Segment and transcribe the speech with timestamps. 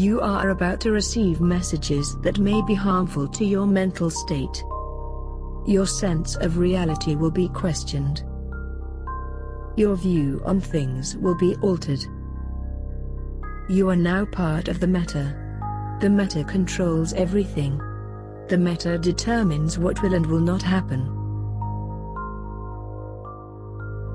[0.00, 4.64] You are about to receive messages that may be harmful to your mental state.
[5.66, 8.22] Your sense of reality will be questioned.
[9.76, 12.00] Your view on things will be altered.
[13.68, 15.36] You are now part of the meta.
[16.00, 17.76] The meta controls everything.
[18.48, 21.04] The meta determines what will and will not happen.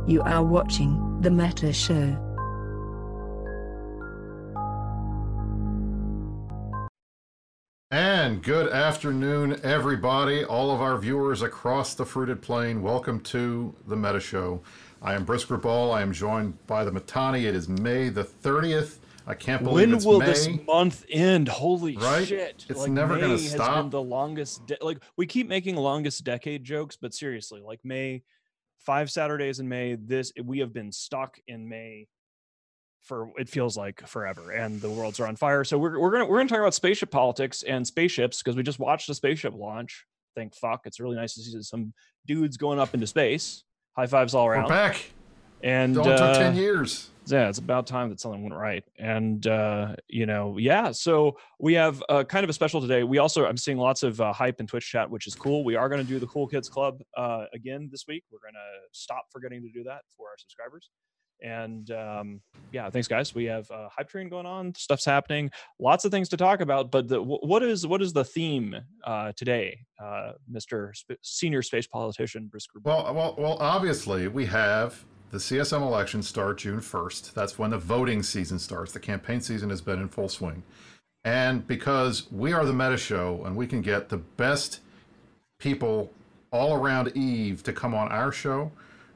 [0.08, 2.25] You are watching The Meta Show.
[8.46, 12.84] Good afternoon, everybody, all of our viewers across the fruited plain.
[12.84, 14.62] Welcome to the Meta Show.
[15.02, 15.92] I am Brisc Rubal.
[15.92, 17.46] I am joined by the Mittani.
[17.46, 18.98] It is May the 30th.
[19.26, 20.28] I can't believe when it's will May.
[20.28, 21.48] this month end?
[21.48, 22.28] Holy Right?
[22.28, 22.68] shit!
[22.70, 23.86] It's like, never May gonna has stop.
[23.86, 24.68] Been the longest.
[24.68, 28.22] De- like we keep making longest decade jokes, but seriously, like May,
[28.78, 29.96] five Saturdays in May.
[29.96, 32.06] This we have been stuck in May
[33.06, 35.64] for it feels like forever, and the worlds are on fire.
[35.64, 38.80] So we're we're gonna we're gonna talk about spaceship politics and spaceships because we just
[38.80, 40.06] watched a spaceship launch.
[40.36, 40.82] Thank fuck!
[40.86, 41.94] It's really nice to see some
[42.26, 43.64] dudes going up into space.
[43.96, 45.12] High fives all around We're back.
[45.64, 47.10] And It only took uh, 10 years.
[47.28, 51.74] yeah it's about time that something went right and uh you know yeah so we
[51.74, 54.60] have uh, kind of a special today we also i'm seeing lots of uh, hype
[54.60, 57.02] in twitch chat which is cool we are going to do the cool kids club
[57.18, 60.90] uh again this week we're going to stop forgetting to do that for our subscribers
[61.42, 62.42] and um
[62.72, 66.30] yeah thanks guys we have uh, hype train going on stuff's happening lots of things
[66.30, 70.96] to talk about but the, what is what is the theme uh today uh mr
[70.96, 73.58] Sp- senior space politician brisker Well, well, well.
[73.60, 77.36] Obviously, we have the CSM elections start June first.
[77.36, 78.92] That's when the voting season starts.
[78.92, 80.64] The campaign season has been in full swing,
[81.24, 84.80] and because we are the Meta Show and we can get the best
[85.58, 86.12] people
[86.52, 88.72] all around Eve to come on our show,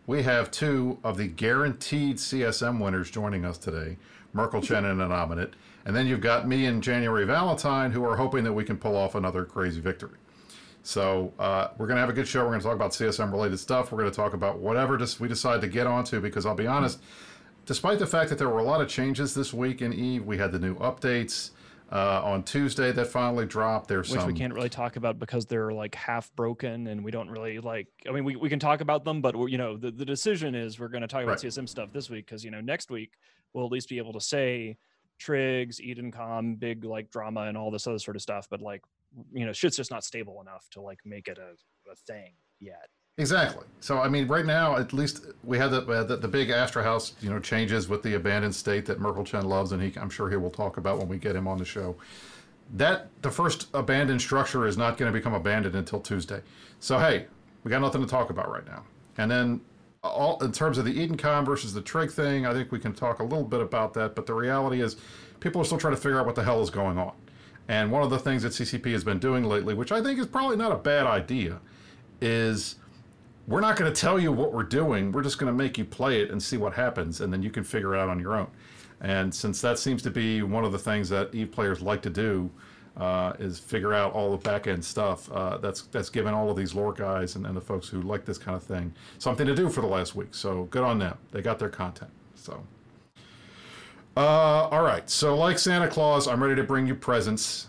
[0.09, 3.95] we have two of the guaranteed CSM winners joining us today,
[4.33, 5.51] Merkelchen and Innominate.
[5.85, 8.95] And then you've got me and January Valentine, who are hoping that we can pull
[8.95, 10.17] off another crazy victory.
[10.81, 12.39] So uh, we're going to have a good show.
[12.39, 13.91] We're going to talk about CSM related stuff.
[13.91, 16.65] We're going to talk about whatever just we decide to get onto because I'll be
[16.65, 16.99] honest,
[17.67, 20.39] despite the fact that there were a lot of changes this week in Eve, we
[20.39, 21.51] had the new updates
[21.91, 23.87] uh, on Tuesday that finally dropped.
[23.87, 27.11] There's which some we can't really talk about because they're like half broken and we
[27.11, 29.77] don't really like i mean we, we can talk about them but we're, you know
[29.77, 31.51] the, the decision is we're going to talk about Right.
[31.51, 33.13] csm stuff this week because you know next week
[33.53, 34.77] we'll at least be able to say
[35.19, 38.81] trigs edencom big like drama and all this other sort of stuff but like
[39.33, 42.89] you know shit's just not stable enough to like make it a, a thing yet
[43.19, 43.65] Exactly.
[43.81, 47.21] So I mean, right now, at least we had the, uh, the the big Astrahus,
[47.21, 50.37] you know, changes with the abandoned state that Merkelchen loves, and he, I'm sure he
[50.37, 51.97] will talk about when we get him on the show.
[52.75, 56.41] That the first abandoned structure is not going to become abandoned until Tuesday.
[56.79, 57.25] So hey,
[57.63, 58.85] we got nothing to talk about right now.
[59.17, 59.61] And then,
[60.01, 63.19] all in terms of the Edencom versus the Trig thing, I think we can talk
[63.19, 64.15] a little bit about that.
[64.15, 64.95] But the reality is,
[65.41, 67.11] people are still trying to figure out what the hell is going on.
[67.67, 70.25] And one of the things that CCP has been doing lately, which I think is
[70.25, 71.59] probably not a bad idea,
[72.21, 72.75] is
[73.49, 75.11] we're not going to tell you what we're doing.
[75.11, 77.49] We're just going to make you play it and see what happens, and then you
[77.49, 78.47] can figure it out on your own.
[79.01, 82.11] And since that seems to be one of the things that Eve players like to
[82.11, 82.51] do,
[82.95, 85.31] uh, is figure out all the back end stuff.
[85.31, 88.25] Uh, that's that's given all of these lore guys and, and the folks who like
[88.25, 90.33] this kind of thing something to do for the last week.
[90.33, 91.17] So good on them.
[91.31, 92.11] They got their content.
[92.35, 92.61] So.
[94.17, 95.09] Uh, all right.
[95.09, 97.67] So, like Santa Claus, I'm ready to bring you presents.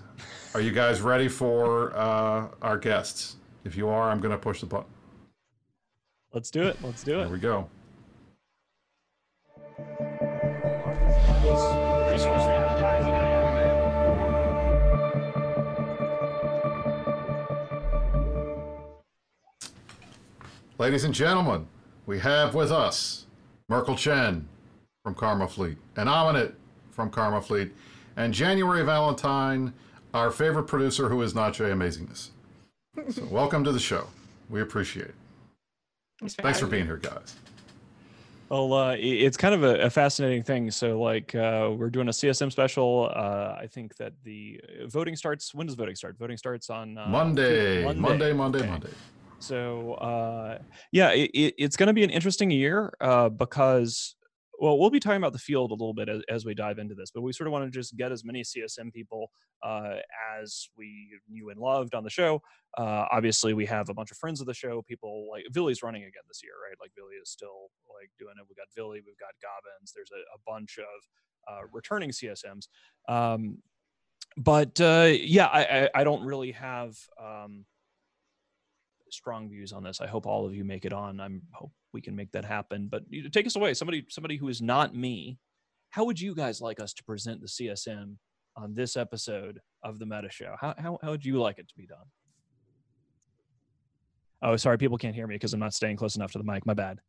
[0.53, 3.37] Are you guys ready for uh, our guests?
[3.65, 4.91] If you are, I'm going to push the button.
[6.33, 7.25] Let's do it let's do it.
[7.25, 7.69] Here we go.
[20.79, 21.67] Ladies and gentlemen,
[22.07, 23.27] we have with us
[23.71, 24.45] Merkelchen
[25.03, 26.55] from Karma Fleet, and Innominate
[26.91, 27.73] from Karma Fleet,
[28.17, 29.75] and January Valentine,
[30.15, 32.31] our favorite producer who is not Jay Amazingness.
[33.11, 34.07] So welcome to the show.
[34.49, 35.15] We appreciate it.
[36.29, 37.37] Thanks for being here, guys.
[38.51, 40.71] Well, uh, it's kind of a, a fascinating thing.
[40.73, 43.11] So, like, uh, we're doing a CSM special.
[43.15, 45.55] Uh, I think that the uh, voting starts.
[45.55, 46.19] When does voting start?
[46.19, 48.69] Voting starts on uh, Tu- Monday, Monday, Monday, Okay.
[48.69, 48.91] Monday.
[49.39, 50.59] So, uh,
[50.91, 54.17] yeah, it, it, it's going to be an interesting year uh, because,
[54.61, 56.95] well, we'll be talking about the field a little bit as, as we dive into
[56.95, 59.31] this, but we sort of want to just get as many CSM people
[59.63, 59.97] uh,
[60.39, 62.43] as we knew and loved on the show.
[62.77, 64.83] Uh, obviously, we have a bunch of friends of the show.
[64.83, 66.77] People like Vily's running again this year, right?
[66.79, 68.45] Like Vily is still like doing it.
[68.49, 69.93] We've got Vily, we've got Gobbins.
[69.95, 72.69] There's a, a bunch of uh, returning CSMs.
[73.09, 73.59] Um,
[74.37, 77.65] but uh, yeah, I, I, I don't really have um,
[79.11, 80.03] strong views on this.
[80.03, 81.19] I hope all of you make it on.
[81.19, 82.89] I'm hope we can make that happen.
[82.91, 83.75] But you know, take us away.
[83.75, 85.39] Somebody somebody who is not me.
[85.91, 88.15] How would you guys like us to present the CSM
[88.57, 90.55] on this episode of the Meta Show?
[90.61, 91.99] How how, how would you like it to be done?
[94.43, 96.65] Oh, sorry, people can't hear me because I'm not staying close enough to the mic.
[96.65, 97.01] My bad.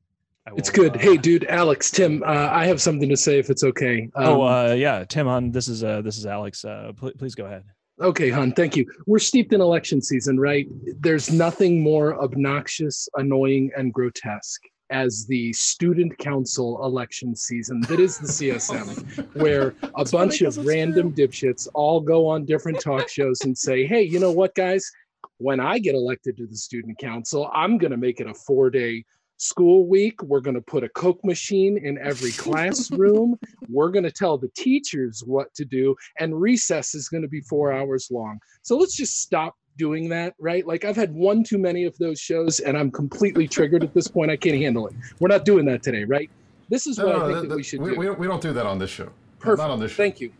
[0.49, 0.95] Will, it's good.
[0.95, 4.09] Uh, hey, dude, Alex, Tim, uh, I have something to say if it's okay.
[4.15, 6.65] Um, oh, uh, yeah, Tim, on this is uh, this is Alex.
[6.65, 7.63] Uh, pl- please go ahead.
[8.01, 8.91] Okay, hon, thank you.
[9.05, 10.67] We're steeped in election season, right?
[11.01, 18.17] There's nothing more obnoxious, annoying, and grotesque as the student council election season that is
[18.17, 21.27] the CSM, where a bunch of random true.
[21.27, 24.89] dipshits all go on different talk shows and say, hey, you know what, guys?
[25.37, 28.71] When I get elected to the student council, I'm going to make it a four
[28.71, 29.05] day
[29.41, 30.21] school week.
[30.21, 33.37] We're going to put a Coke machine in every classroom.
[33.69, 37.41] We're going to tell the teachers what to do, and recess is going to be
[37.41, 38.39] four hours long.
[38.61, 40.65] So let's just stop doing that, right?
[40.65, 44.07] Like I've had one too many of those shows, and I'm completely triggered at this
[44.07, 44.29] point.
[44.31, 44.93] I can't handle it.
[45.19, 46.29] We're not doing that today, right?
[46.69, 47.99] This is what no, I think that, that we should we, do.
[47.99, 49.09] We don't, don't that on this show.
[49.39, 49.59] Perfect.
[49.59, 49.97] Not on this show.
[49.97, 50.31] Thank you.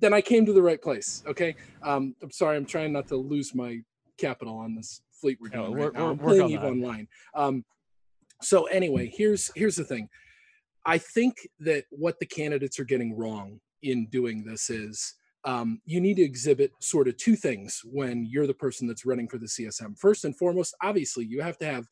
[0.00, 1.22] Then I came to the right place.
[1.26, 1.54] Okay.
[1.82, 2.56] Um, I'm sorry.
[2.56, 3.78] I'm trying not to lose my
[4.18, 6.10] capital on this fleet we're doing no, right we're, now.
[6.10, 7.08] I'm playing Eve Online.
[7.34, 7.64] Um,
[8.42, 10.08] so anyway, here's here's the thing.
[10.84, 16.00] I think that what the candidates are getting wrong in doing this is um, you
[16.00, 19.46] need to exhibit sort of two things when you're the person that's running for the
[19.46, 19.98] CSM.
[19.98, 21.86] First and foremost, obviously, you have to have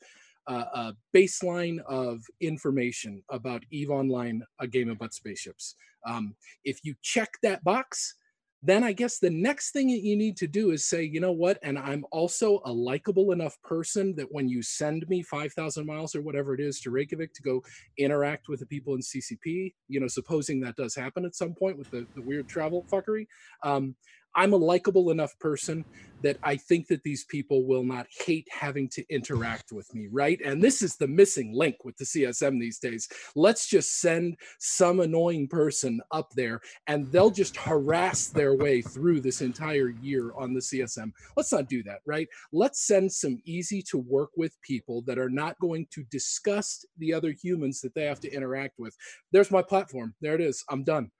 [0.46, 5.74] a, a baseline of information about Eve Online, a game about spaceships.
[6.06, 8.14] Um, if you check that box,
[8.62, 11.32] then I guess the next thing that you need to do is say, you know
[11.32, 11.58] what?
[11.62, 16.20] And I'm also a likable enough person that when you send me 5,000 miles or
[16.20, 17.62] whatever it is to Reykjavik to go
[17.96, 21.78] interact with the people in CCP, you know, supposing that does happen at some point
[21.78, 23.26] with the, the weird travel fuckery,
[23.62, 23.94] um,
[24.34, 25.84] I'm a likable enough person
[26.22, 30.40] that I think that these people will not hate having to interact with me, right?
[30.44, 33.08] And this is the missing link with the CSM these days.
[33.34, 39.20] Let's just send some annoying person up there and they'll just harass their way through
[39.20, 41.12] this entire year on the CSM.
[41.36, 42.28] Let's not do that, right?
[42.52, 47.14] Let's send some easy to work with people that are not going to disgust the
[47.14, 48.96] other humans that they have to interact with.
[49.32, 50.14] There's my platform.
[50.20, 50.64] There it is.
[50.68, 51.10] I'm done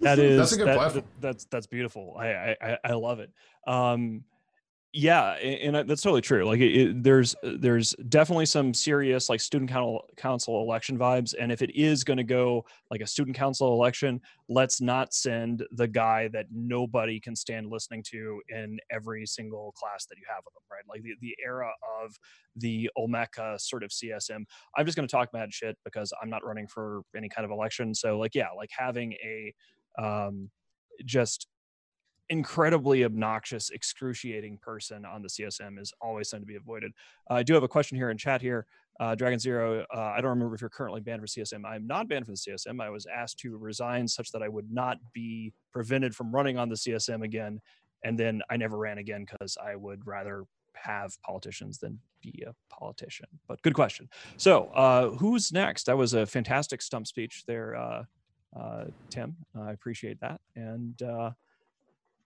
[0.00, 1.04] that is that's a good that, platform.
[1.20, 2.16] that's that's beautiful.
[2.18, 3.30] I, I I love it.
[3.66, 4.24] Um,
[4.98, 6.46] yeah, and, and that's totally true.
[6.46, 11.52] Like, it, it, there's there's definitely some serious like student council council election vibes, and
[11.52, 15.86] if it is going to go like a student council election, let's not send the
[15.86, 20.54] guy that nobody can stand listening to in every single class that you have with
[20.54, 20.84] them, right?
[20.88, 21.70] Like the, the era
[22.02, 22.16] of
[22.56, 24.44] the Olmeca sort of CSM.
[24.78, 27.50] I'm just going to talk mad shit because I'm not running for any kind of
[27.50, 27.94] election.
[27.94, 29.52] So like, yeah, like having a
[29.98, 30.50] um,
[31.04, 31.46] just
[32.28, 36.92] incredibly obnoxious, excruciating person on the CSM is always something to be avoided.
[37.30, 38.66] Uh, I do have a question here in chat here.
[38.98, 41.64] Uh, Dragon Zero, uh, I don't remember if you're currently banned for CSM.
[41.66, 42.80] I'm not banned from the CSM.
[42.80, 46.68] I was asked to resign such that I would not be prevented from running on
[46.68, 47.60] the CSM again.
[48.04, 50.44] And then I never ran again because I would rather
[50.74, 53.26] have politicians than be a politician.
[53.48, 54.08] But good question.
[54.36, 55.84] So, uh, who's next?
[55.84, 58.04] That was a fantastic stump speech there, uh,
[59.10, 59.36] Tim.
[59.58, 60.40] I appreciate that.
[60.54, 61.30] And uh,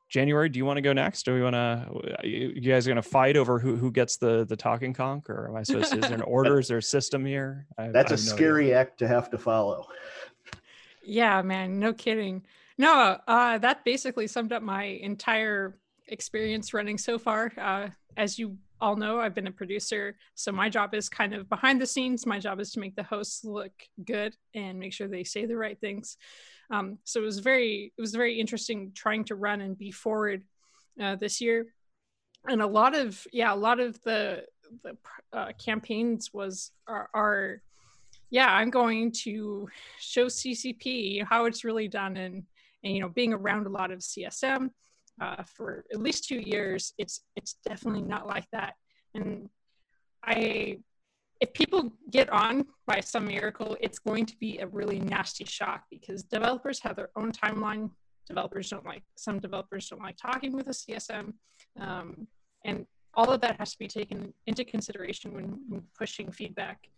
[0.08, 1.24] January, do you want to go next?
[1.24, 2.26] Do we want to?
[2.26, 5.48] You guys are going to fight over who who gets the the talking conch, or
[5.48, 5.98] am I supposed to?
[5.98, 6.58] Is there an order?
[6.58, 7.66] Is there a system here?
[7.78, 8.80] I, That's I a scary idea.
[8.80, 9.86] act to have to follow.
[11.02, 12.42] Yeah, man, no kidding.
[12.76, 15.76] No, uh, that basically summed up my entire
[16.08, 17.52] experience running so far.
[17.58, 20.16] Uh, as you all know, I've been a producer.
[20.34, 22.26] So my job is kind of behind the scenes.
[22.26, 23.72] My job is to make the hosts look
[24.04, 26.16] good and make sure they say the right things.
[26.70, 30.44] Um, so it was very, it was very interesting trying to run and be forward
[31.00, 31.66] uh, this year.
[32.48, 34.44] And a lot of, yeah, a lot of the,
[34.82, 34.96] the
[35.32, 37.62] uh, campaigns was, are, are,
[38.30, 39.68] yeah, I'm going to
[39.98, 42.44] show CCP how it's really done and,
[42.82, 44.70] and, you know, being around a lot of CSM,
[45.20, 48.74] uh, for at least two years, it's it's definitely not like that.
[49.14, 49.48] And
[50.24, 50.78] I,
[51.40, 55.84] if people get on by some miracle, it's going to be a really nasty shock
[55.90, 57.90] because developers have their own timeline.
[58.26, 61.32] Developers don't like some developers don't like talking with a CSM,
[61.78, 62.26] um,
[62.64, 66.88] and all of that has to be taken into consideration when, when pushing feedback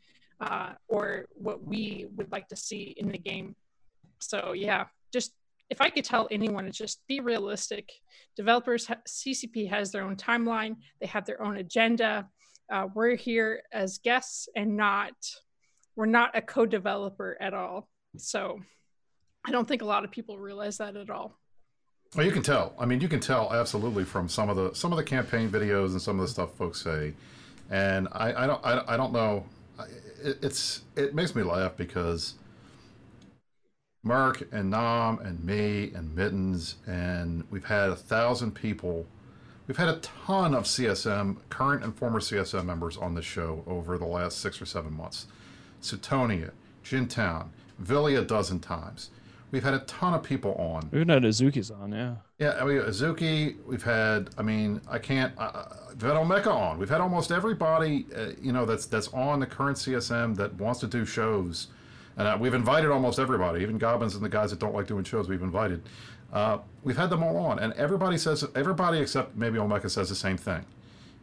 [0.41, 3.57] uh, or what we would like to see in the game.
[4.19, 5.33] So yeah, just
[5.71, 7.91] if I could tell anyone, it's just be realistic.
[8.37, 12.29] Developers, CCP has their own timeline, they have their own agenda.
[12.73, 15.13] Uh, we're here as guests and not,
[15.97, 17.89] we're not a co developer at all.
[18.17, 18.61] So
[19.45, 21.39] I don't think a lot of people realize that at all.
[22.15, 22.75] Well, you can tell.
[22.79, 25.93] I mean, you can tell absolutely from some of the some of the campaign videos
[25.93, 27.15] and some of the stuff folks say,
[27.71, 29.47] and I, I don't I, I don't know.
[30.23, 32.35] It, it's it makes me laugh because
[34.05, 39.07] Merc and Nam and me and Mittens, and we've had a thousand people.
[39.69, 43.97] We've had a ton of CSM, current and former CSM members on the show over
[43.99, 45.27] the last six or seven months.
[45.81, 46.51] Suitonia,
[46.85, 47.47] Jin'taan,
[47.79, 49.11] Vily a dozen times.
[49.53, 50.89] We've had a ton of people on.
[50.91, 52.17] We've had Azuki's on, yeah.
[52.39, 56.79] Yeah, I mean, Azuki, we've had, I mean, I can't, uh, we've had Olmeca on.
[56.79, 60.81] We've had almost everybody, uh, you know, that's that's on the current CSM that wants
[60.81, 61.69] to do shows.
[62.17, 65.05] And uh, we've invited almost everybody, even Gobbins and the guys that don't like doing
[65.05, 65.83] shows, we've invited.
[66.33, 67.59] Uh, we've had them all on.
[67.59, 70.65] And everybody says, everybody except maybe Olmeca says the same thing.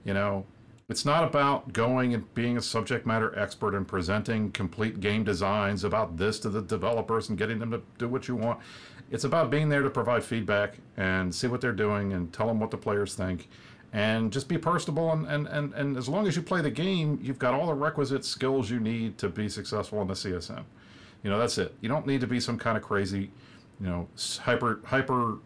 [0.04, 0.46] You know,
[0.88, 5.84] it's not about going and being a subject matter expert and presenting complete game designs
[5.84, 8.60] about this to the developers and getting them to do what you want.
[9.12, 12.60] It's about being there to provide feedback and see what they're doing and tell them
[12.60, 13.50] what the players think
[13.92, 17.20] and just be personable and, and, and, and as long as you play the game,
[17.22, 20.64] you've got all the requisite skills you need to be successful in the CSM.
[21.24, 21.74] You know, that's it.
[21.82, 23.32] You don't need to be some kind of crazy,
[23.80, 24.08] you know,
[24.42, 25.38] hyper hyper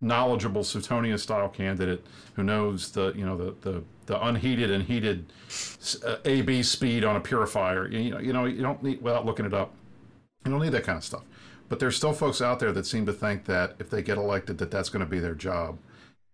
[0.00, 5.26] knowledgeable Suitonia style candidate who knows the you know the the, the unheated and heated
[6.06, 7.88] uh, AB speed on a purifier.
[7.88, 9.72] You know, you know you don't need without looking it up.
[10.44, 11.22] You don't need that kind of stuff.
[11.68, 14.58] But there's still folks out there that seem to think that if they get elected,
[14.58, 15.78] that that's going to be their job.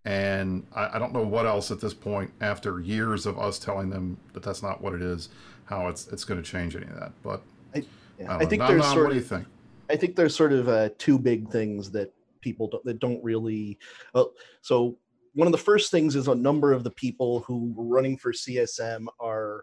[0.07, 3.91] And I, I, don't know what else at this point, after years of us telling
[3.91, 5.29] them that that's not what it is,
[5.65, 7.13] how it's it's going to change any of that.
[7.23, 7.43] But
[7.75, 7.85] I,
[8.19, 9.47] yeah, I, I think there's sort what do you think?
[9.91, 13.79] I think there's sort of uh, two big things that people don't, that don't really.
[14.15, 14.33] Well,
[14.63, 14.99] so
[15.35, 18.33] one of the first things is a number of the people who were running for
[18.33, 19.63] CSM are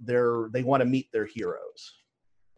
[0.00, 1.94] they're they want to meet their heroes.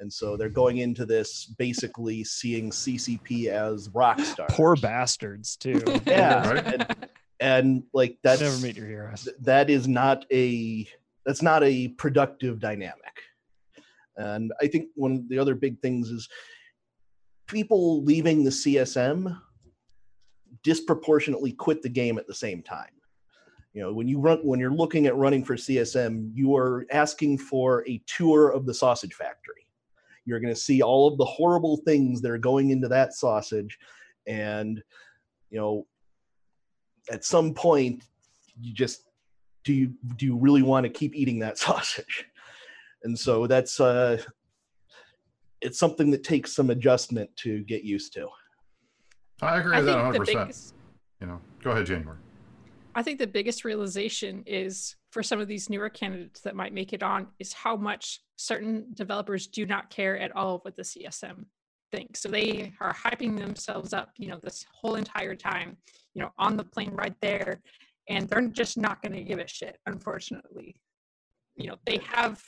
[0.00, 4.50] And so they're going into this basically seeing CCP as rock stars.
[4.52, 5.83] Poor bastards, too.
[6.07, 6.49] yeah.
[6.49, 6.66] Right?
[6.66, 6.97] And,
[7.40, 9.28] and, like that's never meet your heroes.
[9.40, 10.87] That is not a
[11.26, 13.23] that's not a productive dynamic.
[14.18, 16.28] And I think one of the other big things is
[17.46, 19.40] people leaving the CSM
[20.62, 22.90] disproportionately quit the game at the same time.
[23.72, 27.38] You know, when you run when you're looking at running for CSM, you are asking
[27.38, 29.66] for a tour of the sausage factory.
[30.25, 33.78] You're going to see all of the horrible things that are going into that sausage
[34.26, 34.82] and
[35.50, 35.87] you know
[37.10, 38.04] at some point
[38.60, 39.04] you just
[39.64, 42.26] do you do you really want to keep eating that sausage?
[43.04, 44.22] And so that's uh
[45.60, 48.28] it's something that takes some adjustment to get used to.
[49.42, 50.18] I agree with that 100.
[50.18, 50.72] percent
[51.20, 52.18] You know, go ahead, January.
[52.94, 56.92] I think the biggest realization is for some of these newer candidates that might make
[56.92, 61.44] it on is how much certain developers do not care at all what the CSM
[61.92, 62.20] thinks.
[62.20, 65.76] So they are hyping themselves up, you know, this whole entire time,
[66.14, 67.60] you know, on the plane right there,
[68.08, 70.74] and they're just not going to give a shit, unfortunately.
[71.56, 72.42] You know, they have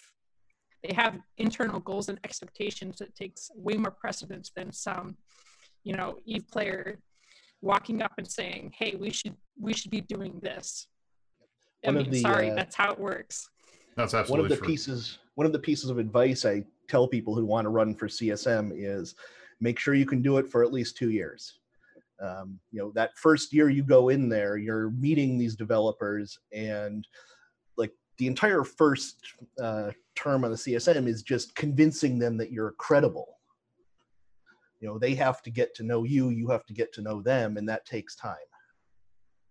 [0.83, 5.17] they have internal goals and expectations that takes way more precedence than some
[5.85, 6.99] you know eve player
[7.63, 10.87] walking up and saying hey we should we should be doing this.
[11.87, 13.49] I mean the, sorry uh, that's how it works.
[13.97, 14.69] That's absolutely one of the true.
[14.69, 18.09] pieces one of the pieces of advice i tell people who want to run for
[18.09, 19.15] csm is
[19.61, 21.59] make sure you can do it for at least two years.
[22.23, 27.09] Um, you know that first year you go in there you're meeting these developers and
[27.79, 29.17] like the entire first
[29.59, 33.39] uh, term on the CSM is just convincing them that you're credible.
[34.81, 37.23] You know, they have to get to know you, you have to get to know
[37.23, 38.37] them, and that takes time.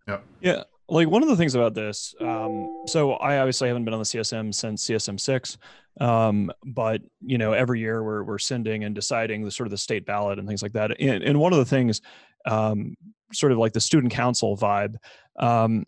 [0.07, 0.19] Yeah.
[0.41, 0.63] Yeah.
[0.88, 4.05] Like one of the things about this, um, so I obviously haven't been on the
[4.05, 5.55] CSM since CSM six,
[6.01, 9.77] um, but you know every year we're we're sending and deciding the sort of the
[9.77, 10.99] state ballot and things like that.
[10.99, 12.01] And, and one of the things,
[12.47, 12.95] um,
[13.31, 14.95] sort of like the student council vibe,
[15.39, 15.85] um,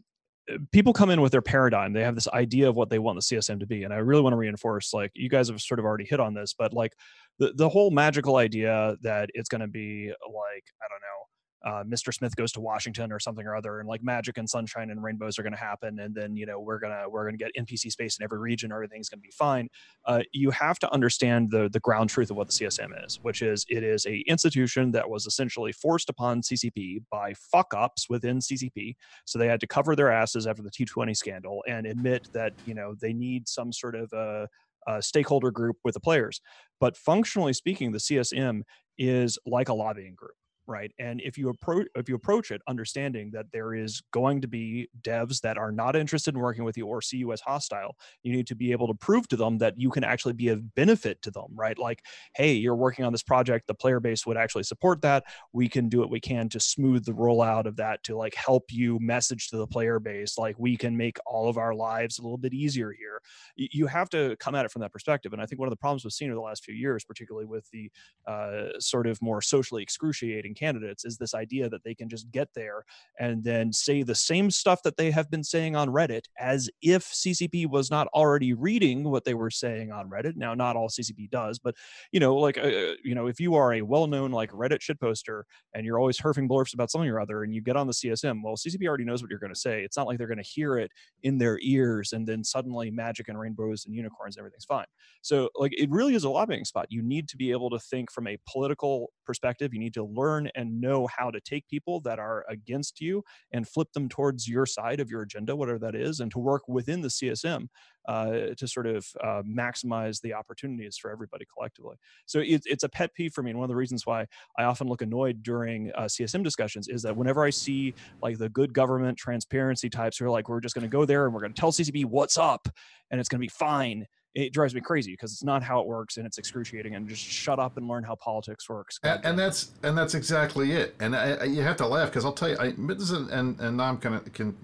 [0.50, 1.93] Uh, people come in with their paradigm.
[1.93, 4.21] They have this idea of what they want the csm to be and i really
[4.21, 6.93] want to reinforce like you guys have sort of already hit on this but like
[7.39, 11.30] the, the whole magical idea that it's going to be like i don't know
[11.63, 12.13] uh, Mr.
[12.13, 15.37] Smith goes to Washington or something or other, and like magic and sunshine and rainbows
[15.37, 18.17] are going to happen, and then you know we're gonna we're gonna get NPC space
[18.17, 19.67] in every region, everything's going to be fine.
[20.05, 23.41] Uh, you have to understand the the ground truth of what the CSM is, which
[23.41, 28.39] is it is a institution that was essentially forced upon CCP by fuck ups within
[28.39, 32.53] CCP, so they had to cover their asses after the T20 scandal and admit that
[32.65, 34.47] you know they need some sort of a,
[34.87, 36.41] a stakeholder group with the players.
[36.79, 38.63] But functionally speaking, the CSM
[38.97, 40.33] is like a lobbying group
[40.67, 40.91] right?
[40.99, 44.89] And if you approach if you approach it understanding that there is going to be
[45.01, 48.31] devs that are not interested in working with you or see you as hostile you
[48.31, 51.21] need to be able to prove to them that you can actually be of benefit
[51.21, 51.77] to them right?
[51.77, 52.03] Like
[52.35, 55.23] hey you're working on this project the player base would actually support that.
[55.53, 58.71] We can do what we can to smooth the rollout of that to like help
[58.71, 62.21] you message to the player base like we can make all of our lives a
[62.21, 63.21] little bit easier here.
[63.55, 65.77] You have to come at it from that perspective and i think one of the
[65.77, 67.91] problems we've seen over the last few years particularly with the
[68.27, 72.50] uh, sort of more socially excruciating candidates is this idea that they can just get
[72.55, 72.86] there
[73.20, 77.05] and then say the same stuff that they have been saying on Reddit as if
[77.05, 80.36] CCP was not already reading what they were saying on Reddit.
[80.36, 81.75] Now, not all CCP does, but
[82.12, 85.43] you know, like uh, uh, you know, if you are a well-known like Reddit shitposter
[85.74, 88.41] and you're always herfing blurfs about something or other, and you get on the CSM,
[88.43, 89.84] well, CCP already knows what you're going to say.
[89.84, 90.91] It's not like they're going to hear it
[91.24, 94.86] in their ears and then suddenly magic and rainbows and unicorns, everything's fine.
[95.22, 96.88] So, like, it really is a lobbying spot.
[96.89, 99.74] You need to be able to think from a political perspective.
[99.74, 103.67] You need to learn and know how to take people that are against you and
[103.67, 107.01] flip them towards your side of your agenda, whatever that is, and to work within
[107.01, 107.67] the CSM
[108.07, 111.95] uh, to sort of uh, maximize the opportunities for everybody collectively.
[112.25, 113.51] So it, it's a pet peeve for me.
[113.51, 114.25] And one of the reasons why
[114.57, 118.50] I often look annoyed during uh, CSM discussions is that whenever I see like the
[118.50, 121.41] good government transparency types who are like, we're just going to go there and we're
[121.41, 122.67] going to tell CCP what's up
[123.12, 125.88] and it's going to be fine it drives me crazy because it's not how it
[125.88, 129.38] works and it's excruciating and just shut up and learn how politics works and, and
[129.38, 132.50] that's and that's exactly it and I, I, you have to laugh because i'll tell
[132.50, 134.55] you I, and and i'm gonna can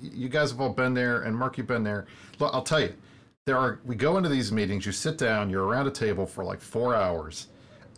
[0.00, 2.06] you guys have all been there and mark you've been there.
[2.38, 2.94] Look i'll tell you
[3.44, 6.44] there are we go into these meetings you sit down you're around a table for
[6.44, 7.48] like four hours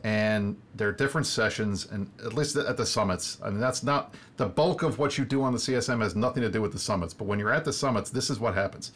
[0.02, 3.36] and there are different sessions and at least at the summits.
[3.44, 6.42] I mean that's not the bulk of what you do on the csm has nothing
[6.42, 8.92] to do with the summits but when you're at the summits this is what happens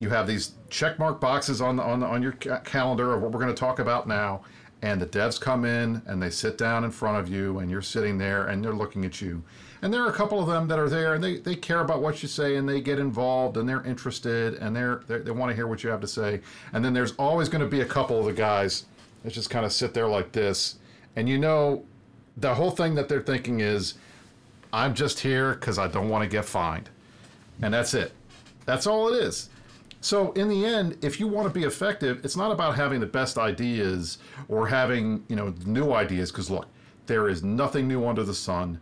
[0.00, 3.40] you have these check mark boxes on on on your ca- calendar of what we're
[3.40, 4.40] going to talk about now
[4.80, 7.82] and the devs come in and they sit down in front of you and you're
[7.82, 9.42] sitting there and they're looking at you.
[9.82, 12.00] And there are a couple of them that are there and they, they care about
[12.00, 15.50] what you say and they get involved and they're interested and they're, they're they want
[15.50, 16.40] to hear what you have to say.
[16.72, 18.86] And then there's always going to be a couple of the guys
[19.22, 20.76] that just kind of sit there like this.
[21.14, 21.84] And you know
[22.38, 23.94] the whole thing that they're thinking is
[24.72, 26.88] i'm just here because i don't want to get fined.
[27.60, 28.12] And that's it.
[28.64, 29.49] That's all it is
[30.00, 33.06] so in the end, if you want to be effective, it's not about having the
[33.06, 36.68] best ideas or having, you know, new ideas because look,
[37.06, 38.80] there is nothing new under the sun.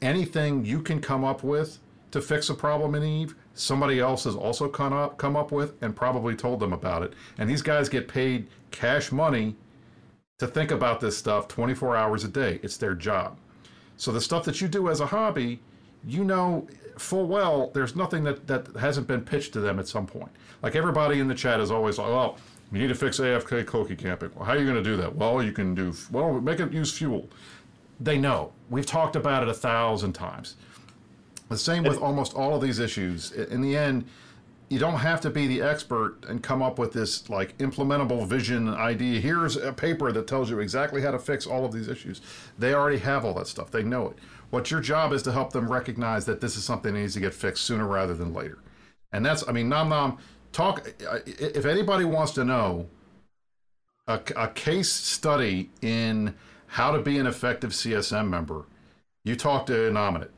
[0.00, 1.78] Anything you can come up with
[2.12, 5.74] to fix a problem in Eve, somebody else has also come up come up with
[5.82, 7.14] and probably told them about it.
[7.38, 9.56] And these guys get paid cash money
[10.38, 12.60] to think about this stuff 24 hours a day.
[12.62, 13.38] It's their job.
[13.96, 15.60] So the stuff that you do as a hobby,
[16.06, 16.66] you know
[17.00, 20.30] full well there's nothing that, that hasn't been pitched to them at some point.
[20.62, 22.36] Like everybody in the chat is always like, oh,
[22.70, 24.30] we need to fix AFK Cloaky camping.
[24.34, 25.16] Well, how are you going to do that?
[25.16, 27.28] Well, you can do, well, make it use fuel.
[27.98, 28.52] They know.
[28.68, 30.56] We've talked about it a thousand times.
[31.48, 33.32] The same with almost all of these issues.
[33.32, 34.04] In the end,
[34.68, 38.68] you don't have to be the expert and come up with this like implementable vision
[38.68, 39.20] idea.
[39.20, 42.20] Here's a paper that tells you exactly how to fix all of these issues.
[42.56, 43.72] They already have all that stuff.
[43.72, 44.18] They know it.
[44.50, 47.20] What your job is to help them recognize that this is something that needs to
[47.20, 48.58] get fixed sooner rather than later.
[49.12, 50.18] And that's, I mean, Nom Nom,
[50.52, 50.86] talk.
[51.26, 52.88] If anybody wants to know
[54.06, 56.34] a, a case study in
[56.66, 58.66] how to be an effective CSM member,
[59.24, 60.30] you talk to Innominate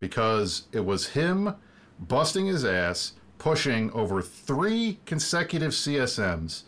[0.00, 1.54] because it was him
[1.98, 6.62] busting his ass, pushing over three consecutive CSMs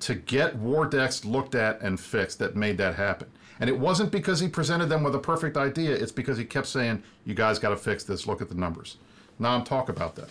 [0.00, 3.28] to get war decs looked at and fixed that made that happen.
[3.60, 6.66] And it wasn't because he presented them with a perfect idea, it's because he kept
[6.66, 8.96] saying, You guys got to fix this, look at the numbers.
[9.38, 10.30] Nam, talk about that.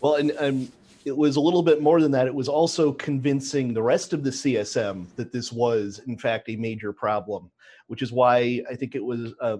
[0.00, 0.72] Well, and, and
[1.04, 2.26] it was a little bit more than that.
[2.26, 6.56] It was also convincing the rest of the CSM that this was, in fact, a
[6.56, 7.50] major problem,
[7.86, 9.58] which is why I think it was uh,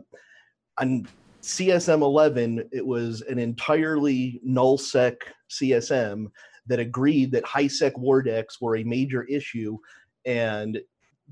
[0.79, 1.07] on
[1.43, 5.17] CSM 11, it was an entirely nullsec
[5.49, 6.27] CSM
[6.67, 9.79] that agreed that high sec war decs were a major issue
[10.25, 10.81] and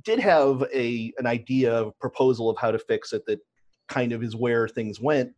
[0.03, 3.41] did have a an idea proposal of how to fix it that
[3.89, 5.33] kind of is where things went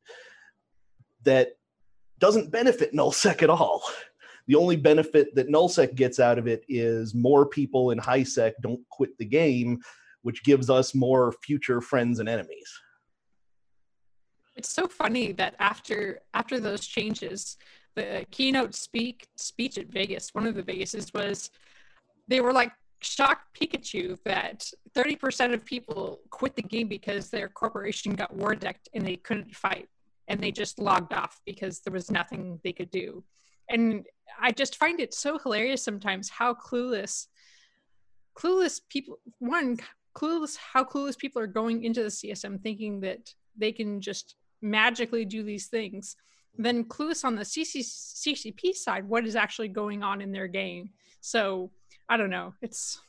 [1.25, 1.53] that
[2.19, 3.83] doesn't benefit nullsec at all.
[4.47, 8.55] The only benefit that nullsec gets out of it is more people in high sec
[8.63, 9.81] don't quit the game,
[10.23, 12.73] which gives us more future friends and enemies.
[14.55, 17.57] It's so funny that after after those changes,
[17.97, 21.51] the keynote speak speech at Vegas, one of the Vegases was
[22.29, 28.15] they were like shocked Pikachu that 30% of people quit the game because their corporation
[28.15, 29.89] got war decked and they couldn't fight
[30.29, 33.23] and they just logged off because there was nothing they could do.
[33.69, 34.07] And
[34.41, 37.27] I just find it so hilarious sometimes how clueless
[38.39, 39.79] clueless people one
[40.15, 45.25] clueless how clueless people are going into the CSM thinking that they can just magically
[45.25, 46.17] do these things.
[46.59, 50.91] Then clueless on the CC, CCP side, what is actually going on in their game.
[51.21, 51.71] So
[52.09, 52.55] I don't know.
[52.63, 53.01] It's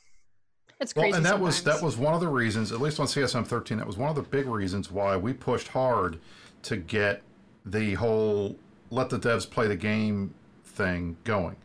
[0.80, 1.08] it's crazy.
[1.08, 1.46] Well, and that sometimes.
[1.46, 4.10] was that was one of the reasons, at least on CSM 13, that was one
[4.10, 6.18] of the big reasons why we pushed hard
[6.62, 7.22] to get
[7.64, 8.56] the whole
[8.90, 10.34] let the devs play the game
[10.64, 11.56] thing going.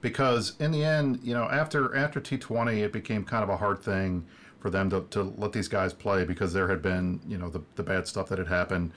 [0.00, 3.80] Because in the end, you know, after after T20, it became kind of a hard
[3.80, 4.26] thing
[4.58, 7.60] for them to, to let these guys play because there had been, you know, the,
[7.74, 8.92] the bad stuff that had happened.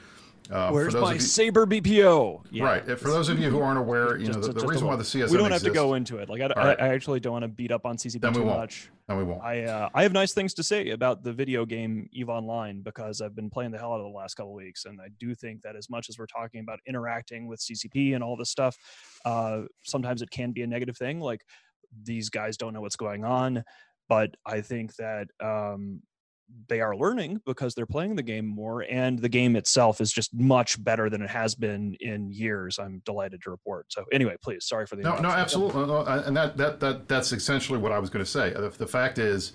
[0.51, 2.45] Uh, Where's my you, Sabre BPO?
[2.51, 2.99] Yeah, right.
[2.99, 5.03] For those of you who aren't aware, you just, know the, the reason why the
[5.03, 6.29] CSM we don't have exists, to go into it.
[6.29, 6.79] Like I, right.
[6.79, 8.59] I, I, actually don't want to beat up on CCP then too won't.
[8.59, 8.89] much.
[9.09, 9.41] No, we won't.
[9.43, 13.21] I uh, I have nice things to say about the video game Eve Online because
[13.21, 15.61] I've been playing the hell out of the last couple weeks, and I do think
[15.63, 18.77] that as much as we're talking about interacting with CCP and all this stuff,
[19.25, 21.19] uh, sometimes it can be a negative thing.
[21.19, 21.41] Like
[22.03, 23.63] these guys don't know what's going on,
[24.09, 26.01] but I think that um,
[26.67, 30.33] they are learning because they're playing the game more and the game itself is just
[30.33, 33.85] much better than it has been in years i'm delighted to report.
[33.89, 35.85] So anyway please sorry for the no no absolutely.
[35.85, 38.51] No, and that, that that that's essentially what i was going to say.
[38.51, 39.53] The, the fact is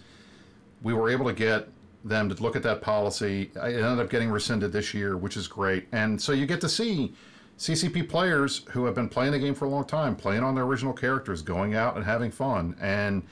[0.83, 1.69] we were able to get
[2.03, 3.51] them to look at that policy.
[3.55, 5.87] It ended up getting rescinded this year which is great.
[5.93, 7.15] And so you get to see
[7.59, 10.65] ccp players who have been playing the game for a long time playing on their
[10.65, 13.23] original characters going out and having fun and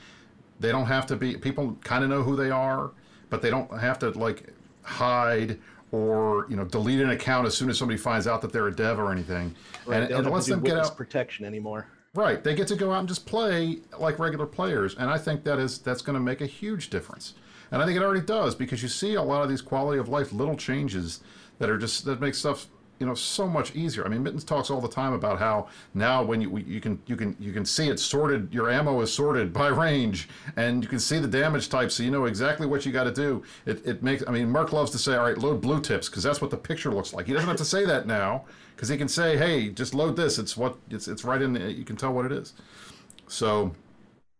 [0.59, 2.91] they don't have to be people kind of know who they are
[3.29, 5.59] but they don't have to like hide
[5.91, 8.75] or you know delete an account as soon as somebody finds out that they're a
[8.75, 9.55] dev or anything.
[9.85, 11.87] Right, and, and it lets them get out protection anymore.
[12.15, 15.43] Right, they get to go out and just play like regular players, and I think
[15.43, 17.35] that is that's going to make a huge difference.
[17.71, 20.09] And I think it already does because you see a lot of these quality of
[20.09, 21.21] life little changes
[21.59, 22.67] that are just that make stuff
[22.99, 24.05] you know so much easier.
[24.05, 27.15] I mean, Mittens talks all the time about how now when you you can you
[27.15, 30.99] can you can see it sorted, your ammo is sorted by range, and you can
[30.99, 33.43] see the damage type, so you know exactly what you got to do.
[33.65, 36.23] It, it makes I mean, Mark loves to say, all right, load blue tips because
[36.23, 37.25] that's what the picture looks like.
[37.25, 40.37] He doesn't have to say that now because he can say, hey, just load this.
[40.37, 41.53] It's what it's it's right in.
[41.53, 42.53] The, you can tell what it is.
[43.27, 43.73] So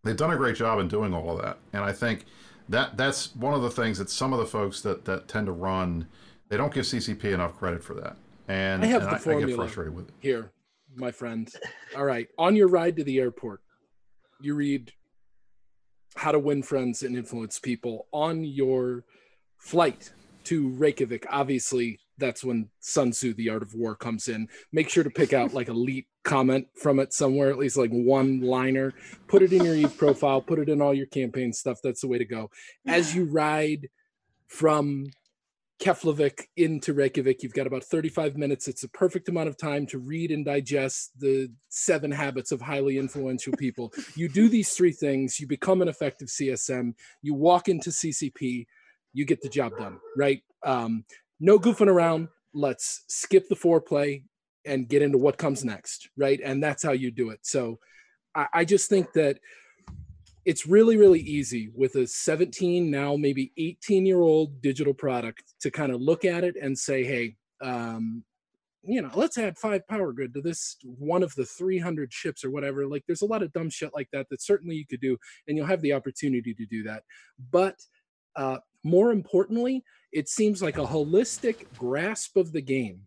[0.04, 2.26] they've done a great job in doing all of that, and I think
[2.68, 5.52] that that's one of the things that some of the folks that that tend to
[5.54, 6.08] run
[6.50, 8.18] they don't give CCP enough credit for that.
[8.50, 10.14] And I have and the I, formula I get frustrated with it.
[10.20, 10.52] Here,
[10.96, 11.50] my friend.
[11.96, 12.28] All right.
[12.38, 13.62] On your ride to the airport,
[14.42, 14.92] you read
[16.16, 18.08] how to win friends and influence people.
[18.12, 19.06] On your
[19.58, 20.12] flight
[20.46, 24.50] to Reykjavik, obviously that's when Sun Tzu, The Art of War, comes in.
[24.74, 27.92] Make sure to pick out like a leap comment from it somewhere, at least like
[27.92, 28.94] one liner.
[29.28, 31.80] Put it in your Eve profile, put it in all your campaign stuff.
[31.84, 32.50] That's the way to go.
[32.88, 33.90] As you ride
[34.48, 35.12] from
[35.80, 37.42] Keflavik into Reykjavik.
[37.42, 38.68] You've got about 35 minutes.
[38.68, 42.98] It's a perfect amount of time to read and digest the seven habits of highly
[42.98, 43.94] influential people.
[44.16, 48.66] you do these three things, you become an effective CSM, you walk into CCP,
[49.14, 50.42] you get the job done, right?
[50.64, 51.06] Um,
[51.40, 52.28] no goofing around.
[52.54, 54.24] Let's skip the foreplay
[54.66, 56.40] and get into what comes next, right?
[56.44, 57.40] And that's how you do it.
[57.44, 57.80] So
[58.36, 59.40] I, I just think that
[60.50, 65.70] it's really really easy with a 17 now maybe 18 year old digital product to
[65.70, 68.24] kind of look at it and say hey um,
[68.82, 72.50] you know let's add five power grid to this one of the 300 ships or
[72.50, 72.88] whatever.
[72.88, 75.56] Like there's a lot of dumb shit like that that certainly you could do and
[75.56, 77.04] you'll have the opportunity to do that.
[77.52, 77.76] But
[78.36, 83.02] uh, more importantly it seems like a holistic grasp of the game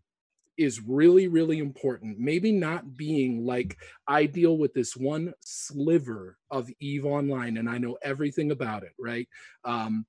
[0.57, 2.19] is really really important.
[2.19, 7.77] Maybe not being like i deal with this one sliver of eve online and i
[7.77, 9.27] know everything about it right?
[9.65, 10.05] Um,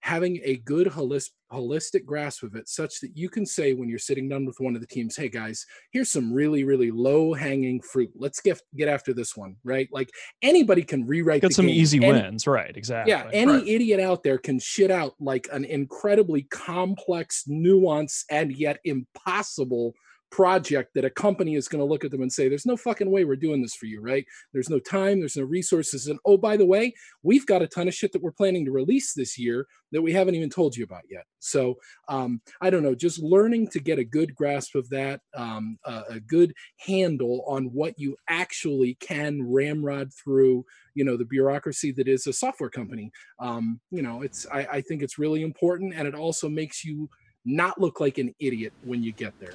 [0.00, 3.98] having a good holistic holistic grasp of it such that you can say when you're
[3.98, 7.80] sitting down with one of the teams hey guys here's some really really low hanging
[7.80, 10.10] fruit let's get get after this one right like
[10.42, 11.74] anybody can rewrite get some game.
[11.74, 13.66] easy and, wins right exactly yeah any right.
[13.66, 19.94] idiot out there can shit out like an incredibly complex nuance and yet impossible
[20.30, 23.10] project that a company is going to look at them and say, there's no fucking
[23.10, 24.24] way we're doing this for you, right?
[24.52, 26.06] There's no time, there's no resources.
[26.06, 28.70] And oh, by the way, we've got a ton of shit that we're planning to
[28.70, 31.24] release this year that we haven't even told you about yet.
[31.38, 35.78] So um, I don't know, just learning to get a good grasp of that, um,
[35.84, 40.64] uh, a good handle on what you actually can ramrod through,
[40.94, 43.10] you know, the bureaucracy that is a software company.
[43.38, 45.94] Um, you know, it's, I, I think it's really important.
[45.94, 47.08] And it also makes you
[47.44, 49.54] not look like an idiot when you get there.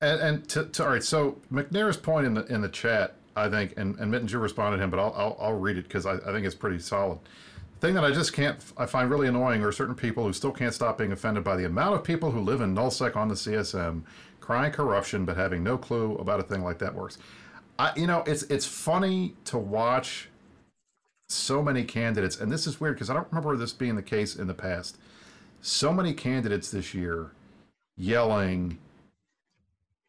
[0.00, 3.48] And, and to, to, all right, so McNair's point in the in the chat, I
[3.50, 6.14] think, and, and you responded to him, but I'll I'll, I'll read it because I,
[6.14, 7.18] I think it's pretty solid.
[7.78, 10.52] The thing that I just can't, I find really annoying are certain people who still
[10.52, 13.34] can't stop being offended by the amount of people who live in nullsec on the
[13.34, 14.02] CSM,
[14.40, 17.18] crying corruption, but having no clue about a thing like that works.
[17.78, 20.30] I, you know, it's it's funny to watch
[21.28, 24.34] so many candidates, and this is weird because I don't remember this being the case
[24.36, 24.96] in the past.
[25.60, 27.32] So many candidates this year
[27.96, 28.78] yelling,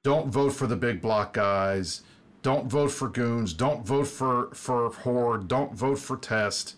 [0.03, 2.01] "Don't vote for the big block guys."
[2.41, 3.53] Don't vote for goons.
[3.53, 5.47] Don't vote for for horde.
[5.47, 6.75] Don't vote for test.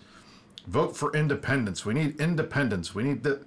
[0.68, 1.86] Vote for independence.
[1.86, 2.94] We need independence.
[2.94, 3.46] We need the.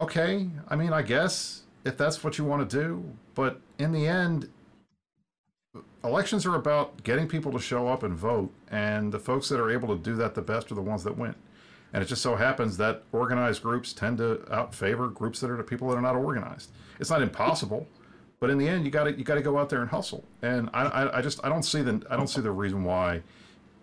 [0.00, 4.06] Okay, I mean, I guess if that's what you want to do, but in the
[4.06, 4.50] end,
[6.02, 9.70] elections are about getting people to show up and vote, and the folks that are
[9.70, 11.34] able to do that the best are the ones that win.
[11.94, 15.62] And it just so happens that organized groups tend to outfavor groups that are the
[15.62, 16.72] people that are not organized.
[16.98, 17.86] It's not impossible,
[18.40, 20.24] but in the end, you got to you got to go out there and hustle.
[20.42, 23.22] And I, I, I just I don't see the I don't see the reason why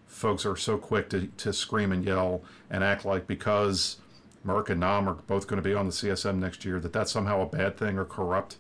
[0.08, 3.96] folks are so quick to, to scream and yell and act like because
[4.44, 7.14] Merc and Nam are both going to be on the CSM next year that that's
[7.14, 8.58] somehow a bad thing or corrupt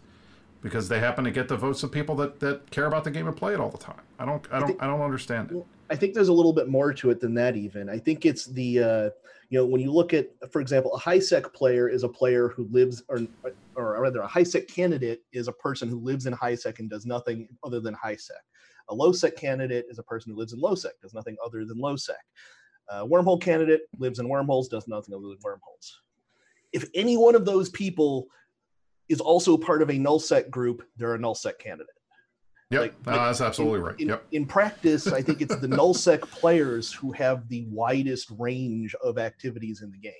[0.62, 3.28] because they happen to get the votes of people that, that care about the game
[3.28, 4.02] and play it all the time.
[4.18, 5.66] I don't I don't I, think, I don't understand it.
[5.92, 7.90] I think there's a little bit more to it than that even.
[7.90, 9.10] I think it's the uh,
[9.50, 12.48] you know when you look at for example a high sec player is a player
[12.48, 13.20] who lives or
[13.76, 16.90] or rather a high sec candidate is a person who lives in high sec and
[16.90, 18.38] does nothing other than high sec.
[18.88, 21.66] A low sec candidate is a person who lives in low sec, does nothing other
[21.66, 22.16] than low sec.
[22.90, 26.02] A wormhole candidate lives in wormholes, does nothing other than wormholes.
[26.72, 28.28] If any one of those people
[29.10, 31.96] is also part of a nullsec group, they're a nullsec candidate.
[32.72, 34.00] Yep, like, no, that's absolutely in, right.
[34.00, 34.26] In, yep.
[34.32, 39.82] in practice, I think it's the nullsec players who have the widest range of activities
[39.82, 40.14] in the game.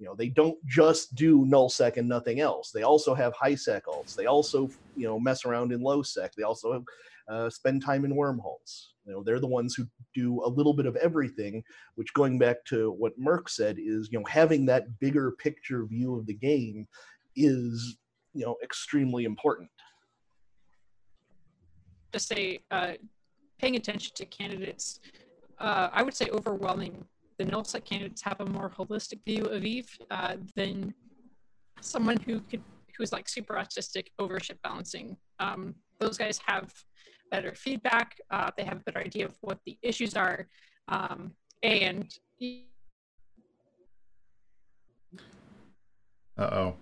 [0.00, 2.72] You know, they don't just do nullsec and nothing else.
[2.72, 4.16] They also have high sec alts.
[4.16, 6.34] They also, you know, mess around in low sec.
[6.34, 6.84] They also
[7.28, 8.94] uh, spend time in wormholes.
[9.06, 11.62] You know, they're the ones who do a little bit of everything.
[11.94, 16.16] Which, going back to what Merc said, is you know having that bigger picture view
[16.16, 16.88] of the game
[17.36, 17.96] is
[18.34, 19.70] you know extremely important
[22.12, 22.92] to say uh,
[23.58, 25.00] paying attention to candidates
[25.58, 27.04] uh, i would say overwhelming.
[27.38, 30.94] The nullsec candidates have a more holistic view of eve uh, than
[31.80, 32.62] someone who could
[32.96, 35.16] who's like super autistic overship balancing.
[35.40, 36.72] Um, those guys have
[37.30, 40.46] better feedback uh, they have a better idea of what the issues are
[40.88, 42.12] um, and
[46.38, 46.74] uh-oh.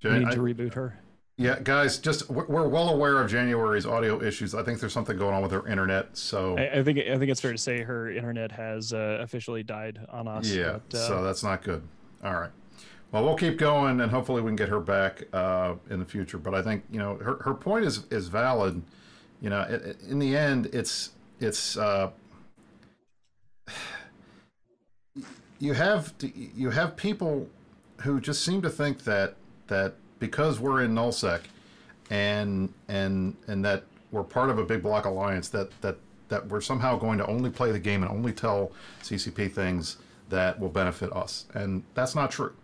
[0.00, 0.98] Jan- need to reboot her.
[1.36, 4.54] Yeah, guys, just we're well aware of January's audio issues.
[4.54, 6.16] I think there's something going on with her internet.
[6.16, 9.64] So I, I think I think it's fair to say her internet has uh, officially
[9.64, 10.48] died on us.
[10.48, 11.82] Yeah, but, uh, so that's not good.
[12.22, 12.50] All right.
[13.10, 16.38] Well, we'll keep going, and hopefully we can get her back uh, in the future.
[16.38, 18.80] But I think you know her, her point is is valid.
[19.40, 22.10] You know, it, in the end, it's it's uh,
[25.58, 27.48] you have to, you have people
[28.02, 29.34] who just seem to think that
[29.66, 31.42] that because we're in nullsec
[32.10, 35.96] and and and that we're part of a big block alliance that that
[36.28, 39.98] that we're somehow going to only play the game and only tell CCP things
[40.30, 42.54] that will benefit us, and that's not true.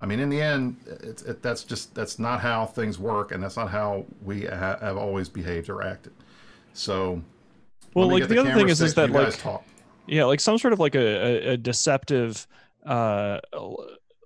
[0.00, 3.40] I mean, in the end, it's it, that's just that's not how things work, and
[3.40, 6.12] that's not how we ha- have always behaved or acted.
[6.72, 7.22] So,
[7.94, 9.64] well, like the, the other thing is, is that like, talk.
[10.08, 12.48] yeah, like some sort of like a, a, a deceptive
[12.84, 13.40] uh